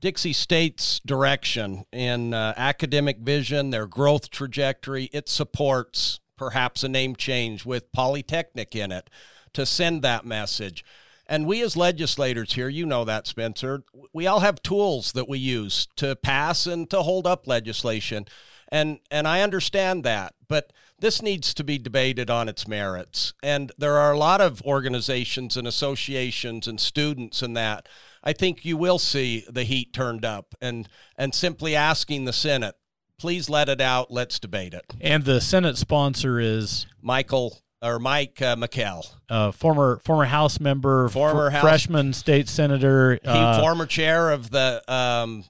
Dixie 0.03 0.33
State's 0.33 0.99
direction 0.99 1.85
in 1.93 2.35
uh, 2.35 2.55
academic 2.57 3.19
vision, 3.21 3.71
their 3.71 3.87
growth 3.87 4.31
trajectory, 4.31 5.05
it 5.13 5.29
supports 5.29 6.19
perhaps 6.43 6.83
a 6.83 6.89
name 6.89 7.15
change 7.15 7.65
with 7.65 7.93
Polytechnic 7.93 8.75
in 8.75 8.91
it 8.91 9.09
to 9.53 9.65
send 9.65 10.03
that 10.03 10.27
message. 10.27 10.85
And 11.25 11.47
we 11.47 11.63
as 11.63 11.77
legislators 11.77 12.55
here, 12.55 12.69
you 12.69 12.85
know 12.85 13.05
that, 13.05 13.29
Spencer, 13.29 13.85
we 14.13 14.27
all 14.27 14.41
have 14.41 14.61
tools 14.61 15.13
that 15.13 15.29
we 15.29 15.39
use 15.39 15.87
to 15.95 16.17
pass 16.17 16.67
and 16.67 16.91
to 16.91 17.03
hold 17.03 17.29
up 17.29 17.47
legislation. 17.47 18.27
And 18.73 18.99
and 19.09 19.29
I 19.29 19.43
understand 19.43 20.03
that, 20.03 20.35
but 20.49 20.73
this 20.99 21.23
needs 21.23 21.55
to 21.55 21.63
be 21.63 21.79
debated 21.79 22.29
on 22.29 22.49
its 22.49 22.67
merits. 22.67 23.35
And 23.41 23.71
there 23.79 23.99
are 23.99 24.11
a 24.11 24.19
lot 24.19 24.41
of 24.41 24.63
organizations 24.63 25.57
and 25.57 25.69
associations 25.69 26.67
and 26.67 26.81
students 26.81 27.41
and 27.41 27.57
that 27.57 27.89
I 28.25 28.33
think 28.33 28.65
you 28.65 28.77
will 28.77 28.99
see 28.99 29.45
the 29.49 29.63
heat 29.63 29.93
turned 29.93 30.25
up 30.25 30.57
and 30.61 30.89
and 31.17 31.33
simply 31.37 31.77
asking 31.77 32.25
the 32.25 32.33
Senate, 32.33 32.75
please 33.23 33.49
let 33.49 33.69
it 33.69 33.81
out, 33.81 34.11
let's 34.11 34.41
debate 34.41 34.75
it. 34.75 34.85
And 35.01 35.25
the 35.25 35.41
Senate 35.41 35.79
sponsor 35.79 36.41
is 36.41 36.87
Michael 37.01 37.57
or 37.81 38.01
Mike 38.01 38.43
uh, 38.43 38.57
McKell, 38.57 39.09
uh, 39.29 39.53
former 39.53 40.01
former 40.05 40.25
House 40.25 40.59
member, 40.59 41.09
former 41.09 41.49
fr- 41.49 41.53
House, 41.53 41.63
freshman 41.63 42.15
state 42.15 42.49
senator, 42.49 43.21
uh, 43.25 43.61
former 43.61 43.87
chair 43.87 44.33
of 44.33 44.51
the 44.51 44.83
um, 44.93 45.45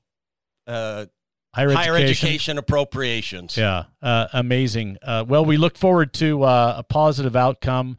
uh, 0.66 1.06
higher, 1.54 1.70
education. 1.70 1.92
higher, 1.94 1.96
education. 1.96 2.58
appropriations. 2.58 3.56
Yeah, 3.56 3.84
uh, 4.02 4.26
amazing. 4.34 4.98
Uh, 5.00 5.24
well, 5.26 5.46
we 5.46 5.56
look 5.56 5.78
forward 5.78 6.12
to 6.14 6.44
a 6.44 6.84
positive 6.86 7.34
outcome. 7.34 7.96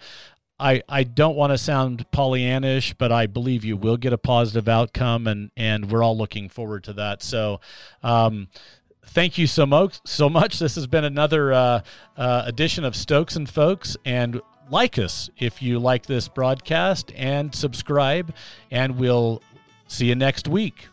I, 0.60 0.82
I 0.88 1.04
don't 1.04 1.36
want 1.36 1.52
to 1.52 1.58
sound 1.58 2.06
Pollyannish, 2.12 2.96
but 2.98 3.12
I 3.12 3.26
believe 3.26 3.66
you 3.66 3.76
will 3.76 3.98
get 3.98 4.14
a 4.14 4.18
positive 4.18 4.70
outcome, 4.70 5.28
and, 5.28 5.52
and 5.58 5.92
we're 5.92 6.04
all 6.04 6.18
looking 6.18 6.48
forward 6.48 6.86
to 6.86 6.94
that. 6.94 7.22
So, 7.22 7.60
um, 8.02 8.48
thank 9.06 9.38
you 9.38 9.48
so 9.48 9.66
much. 9.66 10.00
So 10.06 10.30
much. 10.30 10.60
This 10.60 10.76
has 10.76 10.88
been 10.88 11.04
another 11.04 11.54
uh, 11.54 11.82
uh, 12.18 12.44
edition 12.46 12.84
of 12.84 12.96
Stokes 12.96 13.36
and 13.36 13.50
Folks, 13.50 13.98
and 14.06 14.42
like 14.70 14.98
us 14.98 15.30
if 15.38 15.62
you 15.62 15.80
like 15.80 16.06
this 16.06 16.28
broadcast, 16.28 17.12
and 17.16 17.54
subscribe, 17.54 18.34
and 18.72 18.98
we'll 18.98 19.42
see 19.88 20.08
you 20.08 20.16
next 20.16 20.48
week. 20.48 20.88